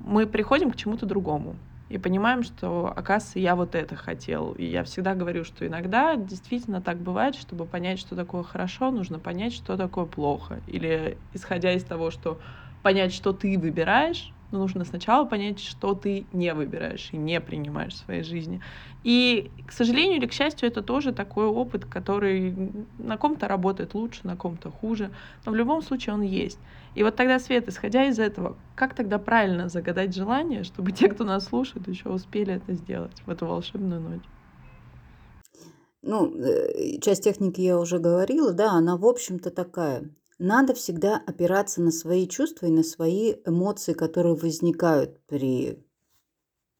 мы 0.00 0.26
приходим 0.26 0.70
к 0.72 0.76
чему-то 0.76 1.06
другому 1.06 1.56
и 1.88 1.96
понимаем, 1.98 2.42
что, 2.42 2.92
оказывается, 2.94 3.38
я 3.38 3.56
вот 3.56 3.74
это 3.74 3.96
хотел. 3.96 4.52
И 4.52 4.64
я 4.64 4.84
всегда 4.84 5.14
говорю, 5.14 5.44
что 5.44 5.66
иногда 5.66 6.16
действительно 6.16 6.82
так 6.82 7.00
бывает, 7.02 7.34
чтобы 7.36 7.66
понять, 7.66 7.98
что 7.98 8.16
такое 8.16 8.42
хорошо, 8.42 8.90
нужно 8.90 9.20
понять, 9.20 9.54
что 9.54 9.76
такое 9.76 10.06
плохо. 10.06 10.62
Или 10.66 11.22
исходя 11.32 11.72
из 11.72 11.84
того, 11.84 12.10
что 12.10 12.40
понять, 12.82 13.12
что 13.14 13.32
ты 13.32 13.58
выбираешь, 13.58 14.34
но 14.50 14.58
нужно 14.58 14.84
сначала 14.84 15.24
понять, 15.24 15.60
что 15.60 15.94
ты 15.94 16.26
не 16.32 16.52
выбираешь 16.54 17.10
и 17.12 17.16
не 17.16 17.40
принимаешь 17.40 17.94
в 17.94 18.04
своей 18.04 18.22
жизни. 18.22 18.60
И, 19.04 19.50
к 19.66 19.72
сожалению 19.72 20.16
или 20.18 20.26
к 20.26 20.32
счастью, 20.32 20.68
это 20.68 20.82
тоже 20.82 21.12
такой 21.12 21.46
опыт, 21.46 21.84
который 21.84 22.54
на 22.98 23.16
ком-то 23.16 23.48
работает 23.48 23.94
лучше, 23.94 24.20
на 24.24 24.36
ком-то 24.36 24.70
хуже, 24.70 25.10
но 25.44 25.52
в 25.52 25.54
любом 25.54 25.82
случае 25.82 26.14
он 26.14 26.22
есть. 26.22 26.58
И 26.94 27.02
вот 27.02 27.16
тогда, 27.16 27.38
Свет, 27.38 27.68
исходя 27.68 28.06
из 28.06 28.18
этого, 28.18 28.56
как 28.74 28.94
тогда 28.94 29.18
правильно 29.18 29.68
загадать 29.68 30.14
желание, 30.14 30.64
чтобы 30.64 30.92
те, 30.92 31.08
кто 31.08 31.24
нас 31.24 31.44
слушает, 31.44 31.86
еще 31.88 32.08
успели 32.08 32.54
это 32.54 32.72
сделать 32.72 33.22
в 33.26 33.30
эту 33.30 33.46
волшебную 33.46 34.00
ночь? 34.00 34.24
Ну, 36.02 36.34
э, 36.38 36.98
часть 37.00 37.24
техники 37.24 37.60
я 37.60 37.78
уже 37.78 37.98
говорила, 37.98 38.52
да, 38.52 38.72
она, 38.72 38.96
в 38.96 39.04
общем-то, 39.04 39.50
такая. 39.50 40.08
Надо 40.38 40.72
всегда 40.74 41.16
опираться 41.26 41.82
на 41.82 41.90
свои 41.90 42.28
чувства 42.28 42.66
и 42.66 42.70
на 42.70 42.84
свои 42.84 43.34
эмоции, 43.44 43.92
которые 43.92 44.36
возникают 44.36 45.20
при 45.26 45.84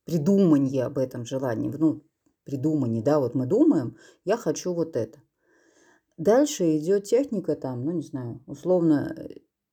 придумании 0.04 0.80
об 0.80 0.96
этом 0.96 1.24
желании. 1.24 1.68
Ну, 1.76 2.02
придумании, 2.44 3.02
да, 3.02 3.18
вот 3.18 3.34
мы 3.34 3.46
думаем, 3.46 3.96
я 4.24 4.36
хочу 4.36 4.72
вот 4.72 4.96
это. 4.96 5.20
Дальше 6.16 6.78
идет 6.78 7.04
техника 7.04 7.56
там, 7.56 7.84
ну, 7.84 7.90
не 7.90 8.02
знаю, 8.02 8.42
условно, 8.46 9.14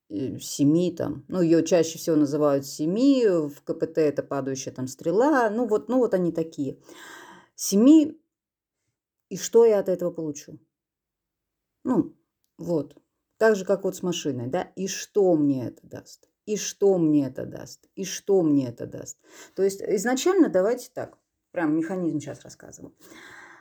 э, 0.09 0.39
семи 0.39 0.91
там, 0.91 1.23
ну, 1.27 1.41
ее 1.41 1.63
чаще 1.63 1.97
всего 1.97 2.15
называют 2.15 2.65
семи, 2.65 3.25
в 3.27 3.61
КПТ 3.63 3.99
это 3.99 4.23
падающая 4.23 4.73
там 4.73 4.87
стрела, 4.87 5.49
ну, 5.49 5.67
вот, 5.67 5.89
ну, 5.89 5.99
вот 5.99 6.13
они 6.13 6.31
такие. 6.31 6.79
Семи, 7.55 8.19
и 9.29 9.37
что 9.37 9.63
я 9.63 9.79
от 9.79 9.89
этого 9.89 10.11
получу? 10.11 10.59
Ну, 11.83 12.13
вот. 12.57 12.95
Так 13.37 13.55
же, 13.55 13.65
как 13.65 13.83
вот 13.83 13.95
с 13.95 14.03
машиной, 14.03 14.47
да, 14.47 14.71
и 14.75 14.87
что 14.87 15.35
мне 15.35 15.67
это 15.67 15.85
даст? 15.85 16.29
И 16.45 16.57
что 16.57 16.97
мне 16.97 17.27
это 17.27 17.45
даст? 17.45 17.87
И 17.95 18.05
что 18.05 18.41
мне 18.43 18.69
это 18.69 18.85
даст? 18.85 19.17
То 19.55 19.63
есть 19.63 19.81
изначально 19.81 20.49
давайте 20.49 20.89
так, 20.93 21.17
прям 21.51 21.75
механизм 21.75 22.19
сейчас 22.19 22.43
рассказываю. 22.43 22.95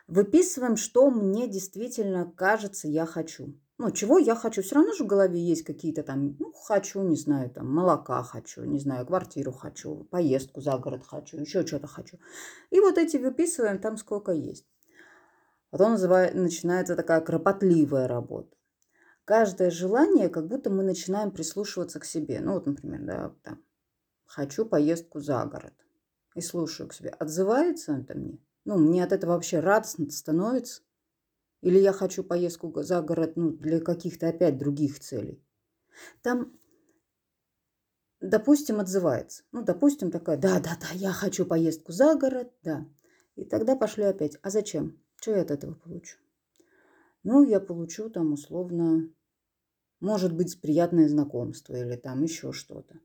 Выписываем, 0.06 0.76
что 0.76 1.10
мне 1.10 1.48
действительно 1.48 2.30
кажется, 2.36 2.88
я 2.88 3.06
хочу. 3.06 3.58
Ну, 3.78 3.90
чего 3.90 4.18
я 4.18 4.36
хочу? 4.36 4.62
Все 4.62 4.76
равно 4.76 4.92
же 4.92 5.02
в 5.02 5.08
голове 5.08 5.40
есть 5.40 5.64
какие-то 5.64 6.04
там, 6.04 6.36
ну, 6.38 6.52
хочу, 6.52 7.02
не 7.02 7.16
знаю, 7.16 7.50
там, 7.50 7.66
молока 7.74 8.22
хочу, 8.22 8.62
не 8.64 8.78
знаю, 8.78 9.06
квартиру 9.06 9.50
хочу, 9.50 10.04
поездку 10.04 10.60
за 10.60 10.78
город 10.78 11.02
хочу, 11.04 11.38
еще 11.38 11.66
что-то 11.66 11.88
хочу. 11.88 12.18
И 12.70 12.78
вот 12.78 12.98
эти 12.98 13.16
выписываем 13.16 13.80
там 13.80 13.96
сколько 13.96 14.30
есть. 14.30 14.66
Потом 15.70 15.92
называет, 15.92 16.34
начинается 16.34 16.94
такая 16.94 17.20
кропотливая 17.20 18.06
работа 18.06 18.54
каждое 19.24 19.70
желание, 19.70 20.28
как 20.28 20.46
будто 20.46 20.70
мы 20.70 20.82
начинаем 20.82 21.30
прислушиваться 21.30 22.00
к 22.00 22.04
себе. 22.04 22.40
Ну 22.40 22.54
вот, 22.54 22.66
например, 22.66 23.00
да, 23.02 23.34
там, 23.42 23.64
хочу 24.26 24.66
поездку 24.66 25.20
за 25.20 25.44
город. 25.46 25.74
И 26.34 26.40
слушаю 26.40 26.88
к 26.88 26.94
себе. 26.94 27.10
Отзывается 27.10 27.92
это 27.92 28.18
мне? 28.18 28.38
Ну, 28.64 28.78
мне 28.78 29.04
от 29.04 29.12
этого 29.12 29.32
вообще 29.32 29.60
радостно 29.60 30.10
становится? 30.10 30.82
Или 31.60 31.78
я 31.78 31.92
хочу 31.92 32.24
поездку 32.24 32.82
за 32.82 33.00
город 33.02 33.32
ну, 33.36 33.52
для 33.52 33.80
каких-то 33.80 34.28
опять 34.28 34.58
других 34.58 34.98
целей? 35.00 35.42
Там, 36.22 36.58
допустим, 38.20 38.80
отзывается. 38.80 39.44
Ну, 39.52 39.62
допустим, 39.62 40.10
такая, 40.10 40.36
да-да-да, 40.36 40.88
я 40.94 41.12
хочу 41.12 41.46
поездку 41.46 41.92
за 41.92 42.16
город, 42.16 42.52
да. 42.62 42.86
И 43.36 43.44
тогда 43.44 43.76
пошли 43.76 44.04
опять. 44.04 44.38
А 44.42 44.50
зачем? 44.50 45.00
Что 45.16 45.32
я 45.32 45.42
от 45.42 45.50
этого 45.50 45.74
получу? 45.74 46.18
Ну, 47.24 47.42
я 47.42 47.58
получу 47.58 48.10
там 48.10 48.34
условно, 48.34 49.08
может 50.00 50.34
быть, 50.34 50.60
приятное 50.60 51.08
знакомство 51.08 51.74
или 51.74 51.96
там 51.96 52.22
еще 52.22 52.52
что-то. 52.52 53.00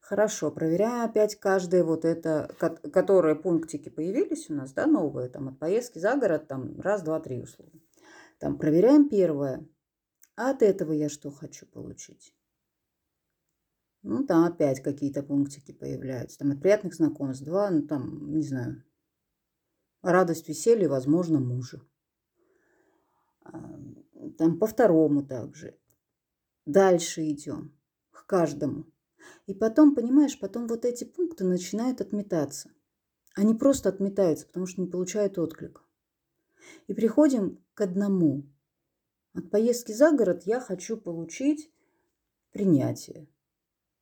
Хорошо, 0.00 0.50
проверяю 0.50 1.04
опять 1.04 1.36
каждое 1.36 1.84
вот 1.84 2.06
это, 2.06 2.50
которые 2.90 3.36
пунктики 3.36 3.90
появились 3.90 4.48
у 4.48 4.54
нас, 4.54 4.72
да, 4.72 4.86
новые, 4.86 5.28
там 5.28 5.48
от 5.48 5.58
поездки 5.58 5.98
за 5.98 6.16
город, 6.16 6.48
там 6.48 6.80
раз, 6.80 7.02
два, 7.02 7.20
три 7.20 7.42
условно. 7.42 7.80
Там 8.38 8.56
проверяем 8.56 9.10
первое. 9.10 9.68
А 10.36 10.52
от 10.52 10.62
этого 10.62 10.92
я 10.92 11.10
что 11.10 11.30
хочу 11.30 11.66
получить? 11.66 12.34
Ну, 14.02 14.24
там 14.24 14.46
опять 14.46 14.80
какие-то 14.82 15.22
пунктики 15.22 15.72
появляются. 15.72 16.38
Там 16.38 16.52
от 16.52 16.62
приятных 16.62 16.94
знакомств 16.94 17.44
два, 17.44 17.68
ну, 17.68 17.86
там, 17.86 18.32
не 18.34 18.42
знаю, 18.42 18.82
радость, 20.00 20.48
веселье, 20.48 20.88
возможно, 20.88 21.40
мужа 21.40 21.82
там 24.38 24.58
по 24.58 24.66
второму 24.66 25.24
также. 25.24 25.78
Дальше 26.66 27.28
идем 27.28 27.76
к 28.10 28.26
каждому. 28.26 28.86
И 29.46 29.54
потом, 29.54 29.94
понимаешь, 29.94 30.38
потом 30.38 30.66
вот 30.66 30.84
эти 30.84 31.04
пункты 31.04 31.44
начинают 31.44 32.00
отметаться. 32.00 32.70
Они 33.34 33.54
просто 33.54 33.88
отметаются, 33.88 34.46
потому 34.46 34.66
что 34.66 34.80
не 34.80 34.86
получают 34.86 35.38
отклика. 35.38 35.82
И 36.86 36.94
приходим 36.94 37.62
к 37.74 37.80
одному. 37.80 38.44
От 39.34 39.50
поездки 39.50 39.92
за 39.92 40.12
город 40.12 40.42
я 40.44 40.60
хочу 40.60 40.96
получить 40.96 41.72
принятие. 42.52 43.28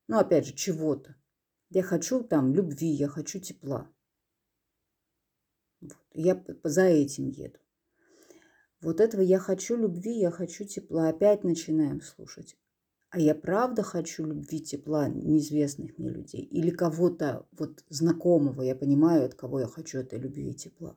Ну, 0.07 0.19
опять 0.19 0.47
же, 0.47 0.55
чего-то. 0.55 1.17
Я 1.71 1.83
хочу 1.83 2.23
там 2.25 2.55
любви, 2.55 2.89
я 2.89 3.09
хочу 3.09 3.41
тепла. 3.41 3.91
Вот. 5.81 5.97
Я 6.15 6.43
за 6.65 6.85
этим 6.85 7.29
еду. 7.29 7.59
Вот 8.81 9.01
этого 9.01 9.21
я 9.21 9.39
хочу 9.39 9.77
любви, 9.77 10.19
я 10.19 10.31
хочу 10.31 10.65
тепла. 10.65 11.09
Опять 11.09 11.45
начинаем 11.45 12.01
слушать. 12.01 12.57
А 13.11 13.19
я 13.19 13.35
правда 13.35 13.83
хочу 13.83 14.25
любви, 14.25 14.61
тепла 14.61 15.09
неизвестных 15.09 15.97
мне 15.99 16.11
людей? 16.11 16.43
Или 16.43 16.71
кого-то 16.71 17.47
вот 17.53 17.85
знакомого, 17.89 18.63
я 18.63 18.77
понимаю, 18.77 19.25
от 19.25 19.35
кого 19.35 19.61
я 19.61 19.67
хочу 19.67 19.99
этой 19.99 20.19
любви 20.19 20.51
и 20.51 20.55
тепла? 20.55 20.97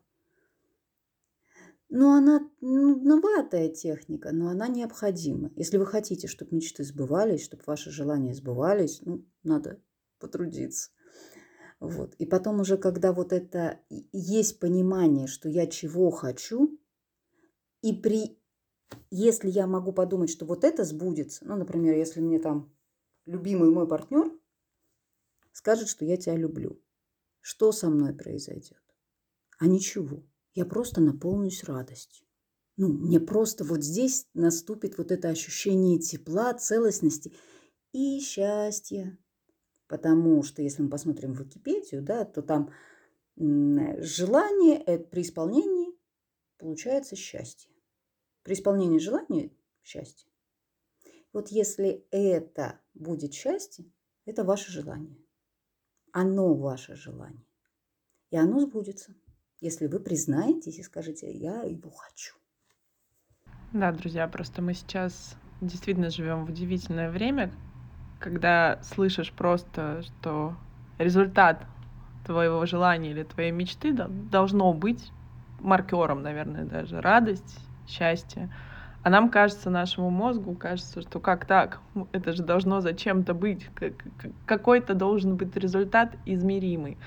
Ну, 1.94 2.12
она 2.12 2.50
нудноватая 2.62 3.70
техника, 3.70 4.32
но 4.32 4.50
она 4.50 4.68
необходима. 4.68 5.52
Если 5.56 5.78
вы 5.78 5.86
хотите, 5.86 6.28
чтобы 6.28 6.56
мечты 6.56 6.84
сбывались, 6.84 7.44
чтобы 7.44 7.64
ваши 7.66 7.92
желания 7.92 8.34
сбывались, 8.34 9.02
ну, 9.04 9.26
надо 9.44 9.80
потрудиться. 10.20 10.92
Вот. 11.80 12.14
И 12.16 12.26
потом 12.26 12.60
уже, 12.60 12.78
когда 12.78 13.12
вот 13.12 13.34
это 13.34 13.80
есть 13.90 14.60
понимание, 14.60 15.28
что 15.28 15.50
я 15.50 15.66
чего 15.68 16.12
хочу, 16.12 16.78
и 17.82 17.94
при 17.94 18.42
если 19.10 19.50
я 19.50 19.68
могу 19.68 19.94
подумать, 19.94 20.30
что 20.30 20.46
вот 20.46 20.64
это 20.64 20.84
сбудется, 20.84 21.46
ну, 21.46 21.56
например, 21.56 21.96
если 21.96 22.20
мне 22.20 22.40
там 22.40 22.74
любимый 23.26 23.70
мой 23.70 23.88
партнер 23.88 24.32
скажет, 25.52 25.88
что 25.88 26.06
я 26.06 26.18
тебя 26.18 26.36
люблю, 26.36 26.82
что 27.40 27.72
со 27.72 27.90
мной 27.90 28.14
произойдет? 28.14 28.82
А 29.60 29.68
ничего. 29.68 30.24
Я 30.54 30.66
просто 30.66 31.02
наполнюсь 31.02 31.64
радостью. 31.64 32.26
Ну, 32.78 32.88
мне 32.90 33.20
просто 33.20 33.64
вот 33.64 33.84
здесь 33.84 34.28
наступит 34.34 34.98
вот 34.98 35.12
это 35.12 35.30
ощущение 35.30 36.00
тепла, 36.00 36.54
целостности 36.54 37.34
и 37.92 38.20
счастья. 38.20 39.18
Потому 39.88 40.42
что, 40.44 40.62
если 40.62 40.82
мы 40.82 40.90
посмотрим 40.90 41.34
в 41.34 41.40
Википедию, 41.40 42.02
да, 42.02 42.26
то 42.26 42.42
там 42.42 42.72
желание 43.38 45.00
при 45.00 45.22
исполнении 45.22 45.98
получается 46.58 47.16
счастье. 47.16 47.71
При 48.44 48.54
исполнении 48.54 49.00
желания– 49.00 49.52
счастье. 49.84 50.30
Вот 51.34 51.50
если 51.50 52.06
это 52.12 52.80
будет 52.94 53.34
счастье, 53.34 53.86
это 54.26 54.44
ваше 54.44 54.72
желание. 54.72 55.18
Оно 56.12 56.54
ваше 56.54 56.96
желание. 56.96 57.46
И 58.32 58.38
оно 58.38 58.60
сбудется, 58.60 59.14
если 59.60 59.88
вы 59.88 60.00
признаетесь 60.00 60.80
и 60.80 60.84
скажете 60.84 61.32
«я 61.32 61.64
его 61.64 61.90
хочу». 61.92 62.36
Да, 63.74 63.92
друзья, 63.92 64.28
просто 64.28 64.62
мы 64.62 64.74
сейчас 64.74 65.38
действительно 65.62 66.10
живем 66.10 66.46
в 66.46 66.50
удивительное 66.50 67.10
время, 67.10 67.54
когда 68.20 68.82
слышишь 68.84 69.32
просто, 69.32 70.02
что 70.02 70.58
результат 70.98 71.66
твоего 72.26 72.66
желания 72.66 73.12
или 73.12 73.24
твоей 73.24 73.52
мечты 73.52 73.94
должно 73.94 74.74
быть 74.74 75.12
маркером, 75.60 76.22
наверное, 76.22 76.66
даже 76.66 77.00
радость, 77.00 77.58
счастье. 77.92 78.50
А 79.04 79.10
нам 79.10 79.30
кажется, 79.30 79.70
нашему 79.70 80.10
мозгу 80.10 80.54
кажется, 80.54 81.02
что 81.02 81.20
как 81.20 81.46
так? 81.46 81.80
Это 82.12 82.34
же 82.34 82.44
должно 82.44 82.82
зачем-то 82.82 83.34
быть. 83.34 83.68
Какой-то 84.46 84.94
должен 84.94 85.38
быть 85.38 85.56
результат 85.56 86.16
измеримый. 86.26 86.98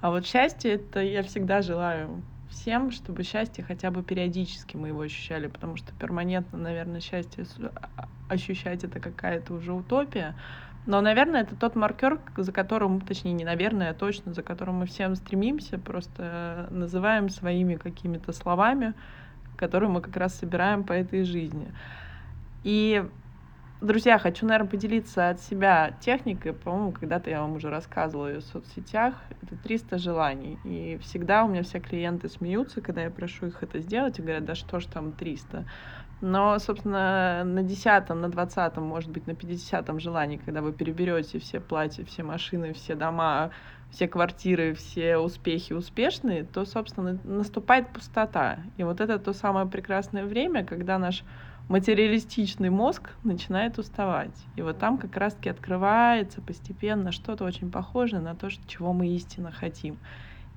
А 0.00 0.10
вот 0.10 0.26
счастье, 0.26 0.74
это 0.74 1.00
я 1.00 1.22
всегда 1.22 1.62
желаю 1.62 2.22
всем, 2.48 2.90
чтобы 2.90 3.22
счастье 3.22 3.64
хотя 3.64 3.90
бы 3.90 4.02
периодически 4.02 4.76
мы 4.76 4.88
его 4.88 5.00
ощущали, 5.02 5.46
потому 5.46 5.76
что 5.76 5.92
перманентно, 5.94 6.58
наверное, 6.58 7.00
счастье 7.00 7.44
а, 7.58 8.08
ощущать 8.28 8.84
это 8.84 9.00
какая-то 9.00 9.54
уже 9.54 9.72
утопия. 9.72 10.34
Но, 10.86 11.00
наверное, 11.00 11.42
это 11.42 11.56
тот 11.56 11.74
маркер, 11.74 12.20
за 12.36 12.52
которым, 12.52 13.00
точнее, 13.00 13.32
не 13.32 13.44
наверное, 13.44 13.90
а 13.90 13.94
точно, 13.94 14.32
за 14.32 14.42
которым 14.42 14.76
мы 14.76 14.86
всем 14.86 15.16
стремимся, 15.16 15.78
просто 15.78 16.68
называем 16.70 17.28
своими 17.28 17.74
какими-то 17.74 18.32
словами, 18.32 18.94
которую 19.56 19.90
мы 19.90 20.00
как 20.00 20.16
раз 20.16 20.34
собираем 20.34 20.84
по 20.84 20.92
этой 20.92 21.24
жизни. 21.24 21.72
И, 22.62 23.04
друзья, 23.80 24.18
хочу, 24.18 24.46
наверное, 24.46 24.70
поделиться 24.70 25.30
от 25.30 25.40
себя 25.40 25.96
техникой. 26.00 26.52
По-моему, 26.52 26.92
когда-то 26.92 27.30
я 27.30 27.40
вам 27.40 27.54
уже 27.54 27.70
рассказывала 27.70 28.28
ее 28.28 28.40
в 28.40 28.44
соцсетях. 28.44 29.14
Это 29.42 29.56
300 29.56 29.98
желаний. 29.98 30.58
И 30.64 30.98
всегда 31.02 31.44
у 31.44 31.48
меня 31.48 31.62
все 31.62 31.80
клиенты 31.80 32.28
смеются, 32.28 32.80
когда 32.80 33.02
я 33.02 33.10
прошу 33.10 33.46
их 33.46 33.62
это 33.62 33.80
сделать, 33.80 34.18
и 34.18 34.22
говорят, 34.22 34.44
да 34.44 34.54
что 34.54 34.80
ж 34.80 34.86
там 34.86 35.12
300. 35.12 35.64
Но, 36.20 36.58
собственно, 36.58 37.42
на 37.44 37.62
десятом, 37.62 38.22
на 38.22 38.30
двадцатом, 38.30 38.84
может 38.84 39.10
быть, 39.10 39.26
на 39.26 39.34
пятидесятом 39.34 40.00
желании, 40.00 40.40
когда 40.42 40.62
вы 40.62 40.72
переберете 40.72 41.38
все 41.38 41.60
платья, 41.60 42.04
все 42.04 42.22
машины, 42.22 42.72
все 42.72 42.94
дома, 42.94 43.50
все 43.90 44.08
квартиры, 44.08 44.74
все 44.74 45.18
успехи 45.18 45.74
успешные, 45.74 46.44
то, 46.44 46.64
собственно, 46.64 47.18
наступает 47.24 47.92
пустота. 47.92 48.60
И 48.78 48.82
вот 48.82 49.00
это 49.00 49.18
то 49.18 49.32
самое 49.34 49.66
прекрасное 49.66 50.24
время, 50.24 50.64
когда 50.64 50.98
наш 50.98 51.22
материалистичный 51.68 52.70
мозг 52.70 53.10
начинает 53.22 53.78
уставать. 53.78 54.46
И 54.54 54.62
вот 54.62 54.78
там 54.78 54.98
как 54.98 55.16
раз-таки 55.16 55.50
открывается 55.50 56.40
постепенно 56.40 57.12
что-то 57.12 57.44
очень 57.44 57.70
похожее 57.70 58.20
на 58.20 58.34
то, 58.34 58.48
чего 58.66 58.92
мы 58.92 59.08
истинно 59.08 59.50
хотим. 59.50 59.98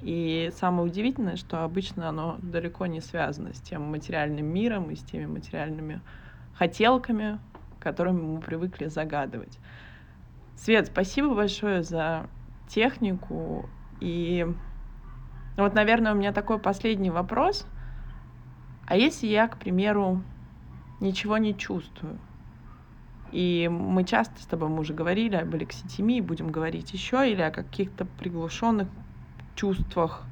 И 0.02 0.52
самое 0.56 0.88
удивительное, 0.88 1.36
что 1.36 1.64
обычно 1.64 2.08
оно 2.08 2.38
далеко 2.42 2.86
не 2.86 3.02
связано 3.02 3.54
с 3.54 3.60
тем 3.60 3.84
материальным 3.84 4.46
миром 4.46 4.90
и 4.92 4.96
с 4.96 5.04
теми 5.04 5.26
материальными 5.26 6.02
хотелками, 6.54 7.40
которыми 7.80 8.22
мы 8.22 8.42
привыкли 8.42 8.88
загадывать. 8.88 9.60
Свет, 10.56 10.88
спасибо 10.88 11.36
большое 11.36 11.84
за 11.84 12.28
технику. 12.68 13.70
И 14.00 14.48
вот, 15.58 15.74
наверное, 15.74 16.14
у 16.14 16.16
меня 16.16 16.32
такой 16.32 16.60
последний 16.60 17.10
вопрос. 17.10 17.66
А 18.88 18.96
если 18.96 19.28
я, 19.28 19.48
к 19.48 19.58
примеру, 19.58 20.24
ничего 21.02 21.38
не 21.38 21.58
чувствую? 21.58 22.18
И 23.32 23.70
мы 23.72 24.06
часто 24.06 24.42
с 24.42 24.46
тобой 24.46 24.70
мы 24.70 24.80
уже 24.80 24.94
говорили 24.94 25.36
об 25.36 25.54
алекситимии, 25.54 26.20
будем 26.20 26.50
говорить 26.50 26.94
еще, 26.94 27.30
или 27.30 27.42
о 27.42 27.52
каких-то 27.52 28.06
приглушенных 28.06 28.88
чувствах. 29.60 30.24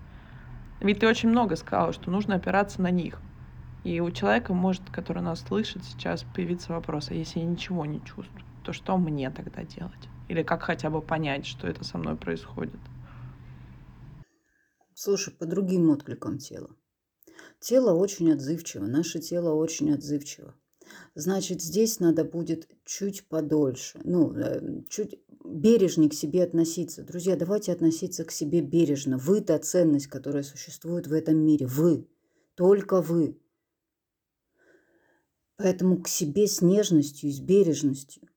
Ведь 0.79 0.99
ты 0.99 1.07
очень 1.07 1.29
много 1.29 1.57
сказала, 1.57 1.91
что 1.91 2.11
нужно 2.11 2.35
опираться 2.35 2.81
на 2.81 2.91
них. 2.91 3.19
И 3.83 3.99
у 3.99 4.09
человека 4.11 4.53
может, 4.53 4.83
который 4.89 5.21
нас 5.21 5.41
слышит 5.41 5.83
сейчас, 5.83 6.25
появиться 6.35 6.71
вопрос, 6.71 7.09
а 7.09 7.13
если 7.13 7.39
я 7.39 7.45
ничего 7.45 7.85
не 7.85 7.99
чувствую, 7.99 8.43
то 8.63 8.71
что 8.71 8.97
мне 8.97 9.29
тогда 9.29 9.63
делать? 9.63 10.09
Или 10.29 10.43
как 10.43 10.63
хотя 10.63 10.89
бы 10.89 11.01
понять, 11.01 11.45
что 11.45 11.67
это 11.67 11.83
со 11.83 11.97
мной 11.97 12.15
происходит? 12.15 12.79
Слушай, 14.93 15.33
по 15.33 15.45
другим 15.45 15.89
откликам 15.91 16.37
тела. 16.37 16.69
Тело 17.59 17.93
очень 17.93 18.31
отзывчиво, 18.31 18.85
наше 18.85 19.19
тело 19.19 19.53
очень 19.53 19.93
отзывчиво. 19.93 20.53
Значит, 21.15 21.61
здесь 21.61 21.99
надо 21.99 22.23
будет 22.23 22.69
чуть 22.85 23.27
подольше, 23.27 23.99
ну, 24.03 24.33
э, 24.33 24.83
чуть 24.89 25.19
бережнее 25.47 26.09
к 26.09 26.13
себе 26.13 26.43
относиться. 26.43 27.03
Друзья, 27.03 27.35
давайте 27.35 27.71
относиться 27.71 28.25
к 28.25 28.31
себе 28.31 28.61
бережно. 28.61 29.17
Вы 29.17 29.41
та 29.41 29.57
ценность, 29.59 30.07
которая 30.07 30.43
существует 30.43 31.07
в 31.07 31.13
этом 31.13 31.37
мире. 31.37 31.65
Вы. 31.65 32.07
Только 32.55 33.01
вы. 33.01 33.37
Поэтому 35.57 36.01
к 36.01 36.07
себе 36.07 36.47
с 36.47 36.61
нежностью 36.61 37.29
и 37.29 37.33
с 37.33 37.39
бережностью. 37.39 38.29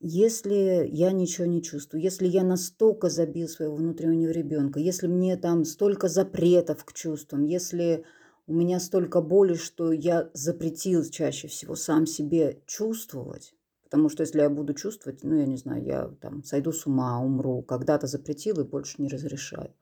Если 0.00 0.88
я 0.92 1.10
ничего 1.10 1.46
не 1.46 1.62
чувствую, 1.62 2.02
если 2.02 2.28
я 2.28 2.44
настолько 2.44 3.08
забил 3.08 3.48
своего 3.48 3.74
внутреннего 3.74 4.30
ребенка, 4.30 4.78
если 4.78 5.08
мне 5.08 5.36
там 5.36 5.64
столько 5.64 6.08
запретов 6.08 6.84
к 6.84 6.92
чувствам, 6.92 7.44
если 7.44 8.04
у 8.46 8.54
меня 8.54 8.78
столько 8.78 9.20
боли, 9.20 9.54
что 9.54 9.92
я 9.92 10.30
запретил 10.34 11.04
чаще 11.04 11.48
всего 11.48 11.74
сам 11.74 12.06
себе 12.06 12.62
чувствовать, 12.66 13.54
потому 13.88 14.10
что 14.10 14.22
если 14.22 14.40
я 14.40 14.50
буду 14.50 14.74
чувствовать, 14.74 15.24
ну, 15.24 15.34
я 15.34 15.46
не 15.46 15.56
знаю, 15.56 15.82
я 15.82 16.08
там 16.20 16.44
сойду 16.44 16.72
с 16.72 16.86
ума, 16.86 17.18
умру, 17.20 17.62
когда-то 17.62 18.06
запретил 18.06 18.60
и 18.60 18.64
больше 18.64 19.00
не 19.00 19.08
разрешаю. 19.08 19.74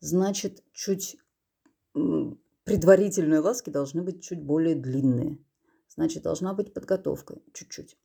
Значит, 0.00 0.64
чуть 0.72 1.16
предварительные 2.64 3.38
ласки 3.38 3.70
должны 3.70 4.02
быть 4.02 4.20
чуть 4.20 4.42
более 4.42 4.74
длинные. 4.74 5.38
Значит, 5.88 6.24
должна 6.24 6.54
быть 6.54 6.74
подготовка 6.74 7.38
чуть-чуть. 7.52 7.96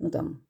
Ну, 0.00 0.10
там, 0.10 0.44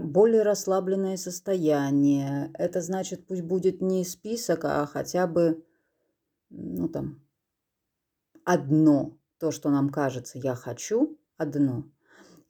более 0.00 0.42
расслабленное 0.42 1.16
состояние. 1.16 2.52
Это 2.54 2.80
значит, 2.80 3.26
пусть 3.26 3.42
будет 3.42 3.82
не 3.82 4.04
список, 4.04 4.64
а 4.64 4.86
хотя 4.86 5.26
бы, 5.26 5.64
ну 6.50 6.88
там, 6.88 7.20
одно. 8.44 9.16
То, 9.38 9.50
что 9.50 9.70
нам 9.70 9.88
кажется, 9.88 10.38
я 10.38 10.54
хочу, 10.54 11.18
одно. 11.36 11.90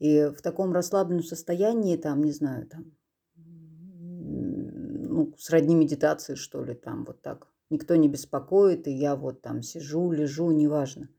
И 0.01 0.25
в 0.25 0.41
таком 0.41 0.73
расслабленном 0.73 1.23
состоянии, 1.23 1.97
там, 1.97 2.25
не 2.25 2.33
знаю, 2.33 2.67
там, 2.67 2.97
ну, 3.37 5.35
сродни 5.39 5.75
медитации, 5.75 6.35
что 6.35 6.65
ли, 6.65 6.75
там, 6.75 7.05
вот 7.05 7.21
так. 7.21 7.47
Никто 7.69 7.97
не 7.97 8.09
беспокоит, 8.09 8.89
и 8.89 8.93
я 8.93 9.15
вот 9.15 9.43
там 9.43 9.63
сижу, 9.63 10.11
лежу, 10.11 10.51
неважно. 10.51 11.11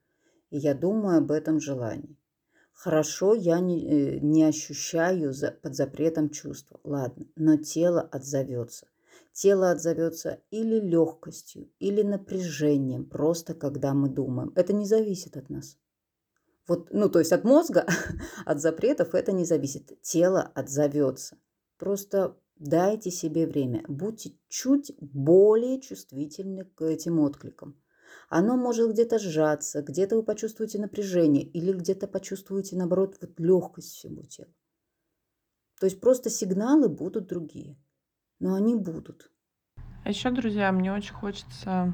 И 0.49 0.57
я 0.57 0.73
думаю 0.73 1.19
об 1.19 1.31
этом 1.31 1.59
желании. 1.59 2.17
Хорошо, 2.73 3.35
я 3.35 3.59
не, 3.59 3.85
э, 3.85 4.19
не 4.19 4.43
ощущаю 4.43 5.31
за, 5.31 5.51
под 5.51 5.75
запретом 5.75 6.29
чувства. 6.29 6.79
Ладно, 6.83 7.27
но 7.35 7.57
тело 7.57 8.01
отзовется. 8.01 8.87
Тело 9.31 9.69
отзовется 9.69 10.39
или 10.49 10.79
легкостью, 10.79 11.69
или 11.77 12.01
напряжением, 12.01 13.05
просто 13.05 13.53
когда 13.53 13.93
мы 13.93 14.09
думаем. 14.09 14.51
Это 14.55 14.73
не 14.73 14.85
зависит 14.85 15.37
от 15.37 15.49
нас. 15.49 15.77
Вот, 16.67 16.89
ну, 16.91 17.09
то 17.09 17.19
есть 17.19 17.31
от 17.31 17.43
мозга, 17.43 17.85
от 18.45 18.61
запретов 18.61 19.15
это 19.15 19.31
не 19.31 19.45
зависит. 19.45 20.01
Тело 20.01 20.41
отзовется. 20.41 21.37
Просто 21.77 22.37
дайте 22.55 23.11
себе 23.11 23.47
время. 23.47 23.83
Будьте 23.87 24.33
чуть 24.47 24.93
более 24.99 25.81
чувствительны 25.81 26.65
к 26.65 26.81
этим 26.83 27.19
откликам. 27.19 27.81
Оно 28.29 28.55
может 28.55 28.91
где-то 28.91 29.19
сжаться, 29.19 29.81
где-то 29.81 30.15
вы 30.15 30.23
почувствуете 30.23 30.79
напряжение 30.79 31.43
или 31.43 31.73
где-то 31.73 32.07
почувствуете, 32.07 32.77
наоборот, 32.77 33.17
вот 33.21 33.39
легкость 33.39 33.93
всего 33.93 34.23
тела. 34.23 34.53
То 35.79 35.85
есть 35.85 35.99
просто 35.99 36.29
сигналы 36.29 36.87
будут 36.89 37.27
другие, 37.27 37.77
но 38.39 38.53
они 38.53 38.75
будут. 38.75 39.31
А 40.05 40.09
еще, 40.09 40.29
друзья, 40.29 40.71
мне 40.71 40.93
очень 40.93 41.13
хочется 41.13 41.93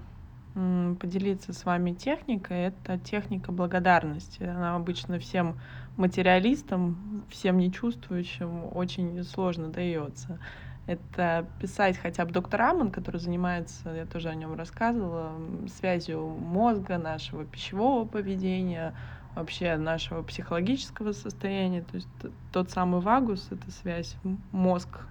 поделиться 1.00 1.54
с 1.54 1.66
вами 1.66 1.94
техникой. 1.94 2.58
Это 2.64 2.98
техника 2.98 3.52
благодарности. 3.52 4.44
Она 4.44 4.76
обычно 4.76 5.20
всем 5.20 5.60
материалистам, 5.98 7.24
всем 7.30 7.58
нечувствующим 7.58 8.76
очень 8.76 9.24
сложно 9.24 9.70
дается. 9.70 10.40
Это 10.88 11.46
писать 11.60 11.98
хотя 11.98 12.26
бы 12.26 12.32
доктор 12.32 12.62
Амон, 12.62 12.92
который 12.92 13.20
занимается, 13.20 13.90
я 13.90 14.06
тоже 14.06 14.30
о 14.30 14.36
нем 14.36 14.56
рассказывала, 14.56 15.34
связью 15.68 16.28
мозга, 16.28 16.98
нашего 16.98 17.44
пищевого 17.44 18.06
поведения, 18.06 18.96
вообще 19.36 19.76
нашего 19.76 20.24
психологического 20.24 21.12
состояния. 21.12 21.82
То 21.82 21.96
есть 21.96 22.08
тот 22.54 22.72
самый 22.72 23.02
вагус— 23.02 23.50
это 23.52 23.70
связь 23.70 24.16
мозг 24.52 25.02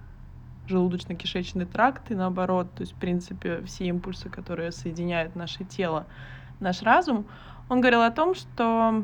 желудочно-кишечный 0.67 1.65
тракт 1.65 2.11
и 2.11 2.15
наоборот, 2.15 2.73
то 2.75 2.81
есть, 2.81 2.93
в 2.93 2.97
принципе, 2.97 3.61
все 3.61 3.85
импульсы, 3.85 4.29
которые 4.29 4.71
соединяют 4.71 5.35
наше 5.35 5.63
тело, 5.63 6.07
наш 6.59 6.81
разум, 6.81 7.25
он 7.69 7.81
говорил 7.81 8.01
о 8.01 8.11
том, 8.11 8.35
что 8.35 9.03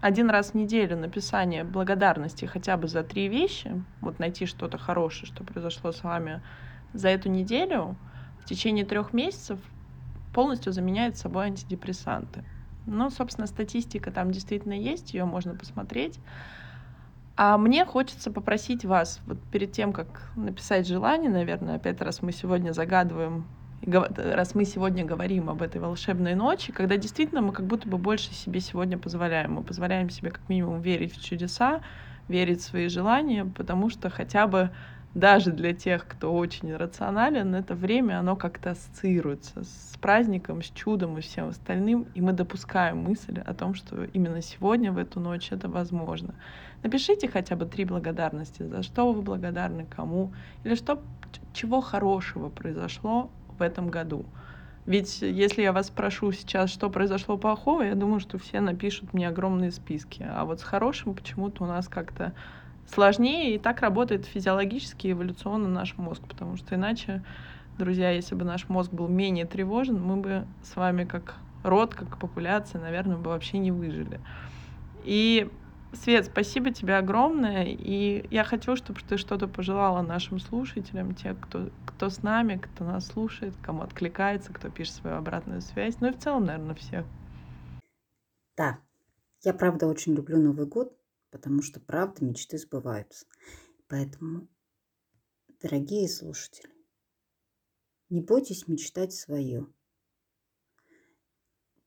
один 0.00 0.30
раз 0.30 0.50
в 0.50 0.54
неделю 0.54 0.96
написание 0.96 1.64
благодарности 1.64 2.44
хотя 2.44 2.76
бы 2.76 2.88
за 2.88 3.02
три 3.02 3.28
вещи, 3.28 3.82
вот 4.00 4.18
найти 4.18 4.46
что-то 4.46 4.78
хорошее, 4.78 5.26
что 5.26 5.44
произошло 5.44 5.92
с 5.92 6.02
вами 6.02 6.42
за 6.92 7.08
эту 7.08 7.28
неделю, 7.28 7.96
в 8.40 8.44
течение 8.44 8.84
трех 8.84 9.12
месяцев 9.12 9.58
полностью 10.32 10.72
заменяет 10.72 11.16
собой 11.16 11.46
антидепрессанты. 11.46 12.44
Ну, 12.86 13.08
собственно, 13.08 13.46
статистика 13.46 14.10
там 14.10 14.30
действительно 14.30 14.74
есть, 14.74 15.14
ее 15.14 15.24
можно 15.24 15.54
посмотреть. 15.54 16.20
А 17.36 17.58
мне 17.58 17.84
хочется 17.84 18.30
попросить 18.30 18.84
вас, 18.84 19.20
вот 19.26 19.38
перед 19.50 19.72
тем, 19.72 19.92
как 19.92 20.30
написать 20.36 20.86
желание, 20.86 21.30
наверное, 21.30 21.76
опять 21.76 22.00
раз 22.00 22.22
мы 22.22 22.30
сегодня 22.30 22.72
загадываем, 22.72 23.46
раз 23.84 24.54
мы 24.54 24.64
сегодня 24.64 25.04
говорим 25.04 25.50
об 25.50 25.60
этой 25.60 25.80
волшебной 25.80 26.36
ночи, 26.36 26.72
когда 26.72 26.96
действительно 26.96 27.42
мы 27.42 27.52
как 27.52 27.66
будто 27.66 27.88
бы 27.88 27.98
больше 27.98 28.32
себе 28.32 28.60
сегодня 28.60 28.98
позволяем. 28.98 29.54
Мы 29.54 29.64
позволяем 29.64 30.10
себе 30.10 30.30
как 30.30 30.48
минимум 30.48 30.80
верить 30.80 31.16
в 31.16 31.24
чудеса, 31.24 31.80
верить 32.28 32.60
в 32.60 32.64
свои 32.64 32.88
желания, 32.88 33.44
потому 33.44 33.90
что 33.90 34.10
хотя 34.10 34.46
бы 34.46 34.70
даже 35.14 35.52
для 35.52 35.72
тех, 35.72 36.06
кто 36.08 36.34
очень 36.34 36.74
рационален, 36.74 37.54
это 37.54 37.74
время, 37.74 38.18
оно 38.18 38.34
как-то 38.34 38.72
ассоциируется 38.72 39.62
с 39.62 39.96
праздником, 40.00 40.60
с 40.60 40.66
чудом 40.70 41.16
и 41.16 41.20
всем 41.20 41.48
остальным, 41.48 42.06
и 42.14 42.20
мы 42.20 42.32
допускаем 42.32 42.98
мысль 42.98 43.38
о 43.38 43.54
том, 43.54 43.74
что 43.74 44.04
именно 44.04 44.42
сегодня, 44.42 44.90
в 44.90 44.98
эту 44.98 45.20
ночь, 45.20 45.52
это 45.52 45.68
возможно. 45.68 46.34
Напишите 46.82 47.28
хотя 47.28 47.54
бы 47.54 47.64
три 47.64 47.84
благодарности, 47.84 48.64
за 48.64 48.82
что 48.82 49.12
вы 49.12 49.22
благодарны, 49.22 49.86
кому, 49.86 50.32
или 50.64 50.74
что, 50.74 51.00
чего 51.52 51.80
хорошего 51.80 52.48
произошло 52.48 53.30
в 53.56 53.62
этом 53.62 53.90
году. 53.90 54.26
Ведь 54.84 55.22
если 55.22 55.62
я 55.62 55.72
вас 55.72 55.86
спрошу 55.86 56.32
сейчас, 56.32 56.70
что 56.70 56.90
произошло 56.90 57.38
плохого, 57.38 57.82
я 57.82 57.94
думаю, 57.94 58.20
что 58.20 58.36
все 58.38 58.60
напишут 58.60 59.14
мне 59.14 59.28
огромные 59.28 59.70
списки. 59.70 60.26
А 60.28 60.44
вот 60.44 60.60
с 60.60 60.62
хорошим 60.62 61.14
почему-то 61.14 61.64
у 61.64 61.66
нас 61.66 61.88
как-то 61.88 62.34
сложнее, 62.92 63.54
и 63.54 63.58
так 63.58 63.80
работает 63.80 64.26
физиологически 64.26 65.08
и 65.08 65.12
эволюционно 65.12 65.68
наш 65.68 65.96
мозг, 65.96 66.22
потому 66.28 66.56
что 66.56 66.74
иначе, 66.74 67.22
друзья, 67.78 68.10
если 68.10 68.34
бы 68.34 68.44
наш 68.44 68.68
мозг 68.68 68.92
был 68.92 69.08
менее 69.08 69.46
тревожен, 69.46 70.00
мы 70.00 70.16
бы 70.16 70.46
с 70.62 70.76
вами 70.76 71.04
как 71.04 71.36
род, 71.62 71.94
как 71.94 72.18
популяция, 72.18 72.80
наверное, 72.80 73.16
бы 73.16 73.30
вообще 73.30 73.58
не 73.58 73.72
выжили. 73.72 74.20
И 75.04 75.50
Свет, 75.94 76.26
спасибо 76.26 76.72
тебе 76.72 76.96
огромное. 76.96 77.66
И 77.66 78.26
я 78.30 78.44
хочу, 78.44 78.76
чтобы 78.76 79.00
ты 79.08 79.16
что-то 79.16 79.46
пожелала 79.46 80.02
нашим 80.02 80.40
слушателям, 80.40 81.14
те, 81.14 81.34
кто, 81.34 81.70
кто 81.86 82.10
с 82.10 82.22
нами, 82.22 82.56
кто 82.56 82.84
нас 82.84 83.06
слушает, 83.06 83.54
кому 83.62 83.82
откликается, 83.82 84.52
кто 84.52 84.70
пишет 84.70 84.94
свою 84.94 85.16
обратную 85.16 85.60
связь. 85.60 86.00
Ну 86.00 86.08
и 86.08 86.12
в 86.12 86.18
целом, 86.18 86.46
наверное, 86.46 86.74
всех. 86.74 87.04
Да, 88.56 88.78
я 89.42 89.54
правда 89.54 89.86
очень 89.86 90.14
люблю 90.14 90.38
Новый 90.38 90.66
год 90.66 90.92
потому 91.34 91.62
что, 91.62 91.80
правда, 91.80 92.24
мечты 92.24 92.58
сбываются. 92.58 93.26
Поэтому, 93.88 94.46
дорогие 95.60 96.08
слушатели, 96.08 96.72
не 98.08 98.20
бойтесь 98.20 98.68
мечтать 98.68 99.12
свое. 99.12 99.66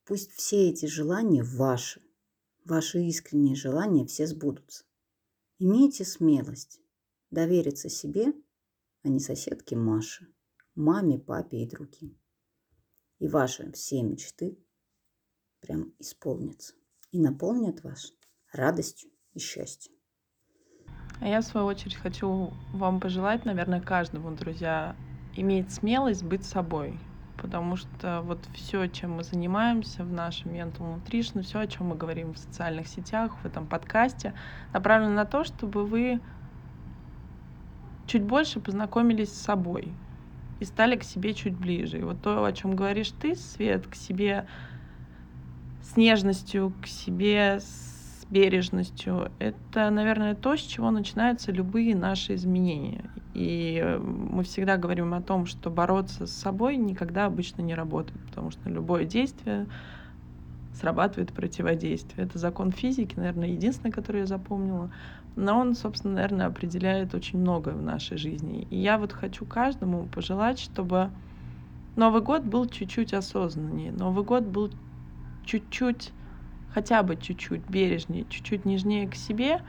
Пусть 0.04 0.34
все 0.34 0.70
эти 0.70 0.86
желания 0.86 1.44
ваши, 1.44 2.02
ваши 2.66 3.02
искренние 3.06 3.56
желания 3.56 4.06
все 4.06 4.28
сбудутся. 4.28 4.84
Имейте 5.60 6.04
смелость 6.04 6.82
довериться 7.30 7.88
себе, 7.88 8.34
а 9.04 9.08
не 9.08 9.22
соседке 9.22 9.78
Маше, 9.78 10.28
маме, 10.76 11.20
папе 11.20 11.64
и 11.64 11.70
другим. 11.70 12.20
И 13.20 13.30
ваши 13.30 13.72
все 13.72 14.04
мечты 14.04 14.62
прям 15.62 15.96
исполнятся 16.00 16.74
и 17.12 17.20
наполнят 17.22 17.82
вас 17.86 18.12
радостью 18.52 19.10
и 19.38 19.40
счастья. 19.40 19.92
А 21.22 21.28
я, 21.28 21.42
в 21.42 21.46
свою 21.46 21.66
очередь, 21.66 21.96
хочу 21.96 22.54
вам 22.74 23.00
пожелать, 23.00 23.46
наверное, 23.46 23.82
каждому, 23.82 24.32
друзья, 24.32 24.96
иметь 25.36 25.72
смелость 25.72 26.24
быть 26.24 26.44
собой. 26.44 27.00
Потому 27.42 27.76
что 27.76 28.22
вот 28.24 28.40
все, 28.54 28.88
чем 28.88 29.14
мы 29.14 29.24
занимаемся 29.24 30.04
в 30.04 30.12
нашем 30.12 30.52
Mental 30.52 31.00
Nutrition, 31.00 31.44
все, 31.44 31.60
о 31.60 31.68
чем 31.68 31.88
мы 31.88 31.96
говорим 31.96 32.34
в 32.34 32.38
социальных 32.38 32.88
сетях, 32.88 33.38
в 33.42 33.46
этом 33.46 33.68
подкасте, 33.68 34.34
направлено 34.74 35.14
на 35.14 35.26
то, 35.26 35.44
чтобы 35.44 35.86
вы 35.86 36.20
чуть 38.08 38.24
больше 38.24 38.60
познакомились 38.60 39.32
с 39.32 39.42
собой 39.42 39.94
и 40.60 40.66
стали 40.66 40.96
к 40.96 41.04
себе 41.04 41.36
чуть 41.36 41.56
ближе. 41.56 42.00
И 42.00 42.04
вот 42.04 42.22
то, 42.22 42.44
о 42.44 42.54
чем 42.54 42.76
говоришь 42.76 43.12
ты, 43.12 43.36
Свет, 43.36 43.86
к 43.86 43.94
себе 43.94 44.48
с 45.84 45.96
нежностью, 45.96 46.74
к 46.82 46.88
себе 46.88 47.60
с 47.60 47.97
бережностью, 48.30 49.32
это, 49.40 49.90
наверное, 49.90 50.36
то, 50.36 50.56
с 50.56 50.62
чего 50.62 50.92
начинаются 50.92 51.52
любые 51.52 51.96
наши 51.96 52.36
изменения. 52.36 53.10
И 53.34 53.80
э, 53.82 53.98
мы 54.00 54.44
всегда 54.44 54.78
говорим 54.78 55.14
о 55.14 55.22
том, 55.22 55.46
что 55.46 55.70
бороться 55.70 56.28
с 56.28 56.32
собой 56.32 56.78
никогда 56.78 57.26
обычно 57.26 57.62
не 57.62 57.74
работает, 57.74 58.20
потому 58.26 58.52
что 58.52 58.70
любое 58.70 59.06
действие 59.06 59.68
срабатывает 60.74 61.32
противодействие. 61.32 62.26
Это 62.26 62.38
закон 62.38 62.72
физики, 62.72 63.16
наверное, 63.16 63.50
единственный, 63.50 63.92
который 63.92 64.22
я 64.22 64.28
запомнила. 64.28 64.92
Но 65.36 65.60
он, 65.60 65.76
собственно, 65.76 66.16
наверное, 66.16 66.48
определяет 66.48 67.14
очень 67.14 67.40
многое 67.40 67.76
в 67.76 67.82
нашей 67.82 68.18
жизни. 68.18 68.68
И 68.70 68.78
я 68.78 68.98
вот 68.98 69.14
хочу 69.14 69.46
каждому 69.46 70.06
пожелать, 70.08 70.60
чтобы 70.60 71.12
Новый 71.96 72.22
год 72.22 72.44
был 72.44 72.68
чуть-чуть 72.68 73.14
осознаннее. 73.14 73.92
Новый 73.92 74.24
год 74.24 74.44
был 74.44 74.72
чуть-чуть 75.46 76.12
хотя 76.78 77.02
бы 77.02 77.16
чуть-чуть 77.16 77.68
бережнее, 77.68 78.28
чуть-чуть 78.30 78.64
нежнее 78.64 79.10
к 79.10 79.16
себе 79.16 79.62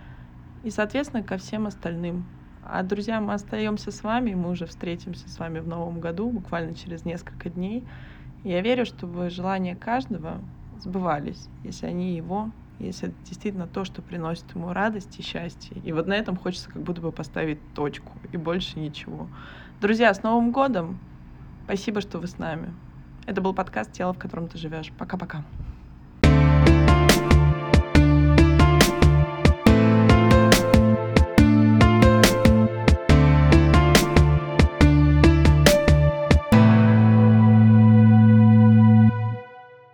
и, 0.63 0.69
соответственно, 0.69 1.23
ко 1.23 1.39
всем 1.39 1.67
остальным. 1.67 2.27
А, 2.63 2.83
друзья, 2.83 3.19
мы 3.19 3.33
остаемся 3.33 3.91
с 3.91 4.03
вами, 4.03 4.35
мы 4.35 4.51
уже 4.51 4.67
встретимся 4.67 5.27
с 5.27 5.39
вами 5.39 5.61
в 5.61 5.67
новом 5.67 6.01
году, 6.01 6.29
буквально 6.29 6.75
через 6.75 7.07
несколько 7.07 7.49
дней. 7.49 7.83
я 8.45 8.61
верю, 8.61 8.85
чтобы 8.85 9.31
желания 9.31 9.75
каждого 9.75 10.43
сбывались, 10.79 11.49
если 11.65 11.87
они 11.87 12.15
его, 12.15 12.51
если 12.79 13.09
это 13.09 13.17
действительно 13.25 13.67
то, 13.67 13.85
что 13.85 14.03
приносит 14.03 14.55
ему 14.55 14.75
радость 14.75 15.19
и 15.19 15.23
счастье. 15.23 15.81
И 15.83 15.95
вот 15.95 16.09
на 16.09 16.13
этом 16.13 16.37
хочется 16.37 16.71
как 16.71 16.83
будто 16.83 17.01
бы 17.01 17.11
поставить 17.11 17.59
точку, 17.73 18.13
и 18.31 18.37
больше 18.37 18.79
ничего. 18.79 19.29
Друзья, 19.81 20.13
с 20.13 20.23
Новым 20.23 20.53
годом! 20.53 20.99
Спасибо, 21.65 22.03
что 22.03 22.19
вы 22.19 22.27
с 22.27 22.37
нами. 22.37 22.75
Это 23.25 23.41
был 23.41 23.55
подкаст 23.55 23.93
«Тело, 23.93 24.13
в 24.13 24.19
котором 24.19 24.47
ты 24.47 24.59
живешь». 24.59 24.93
Пока-пока. 24.99 25.43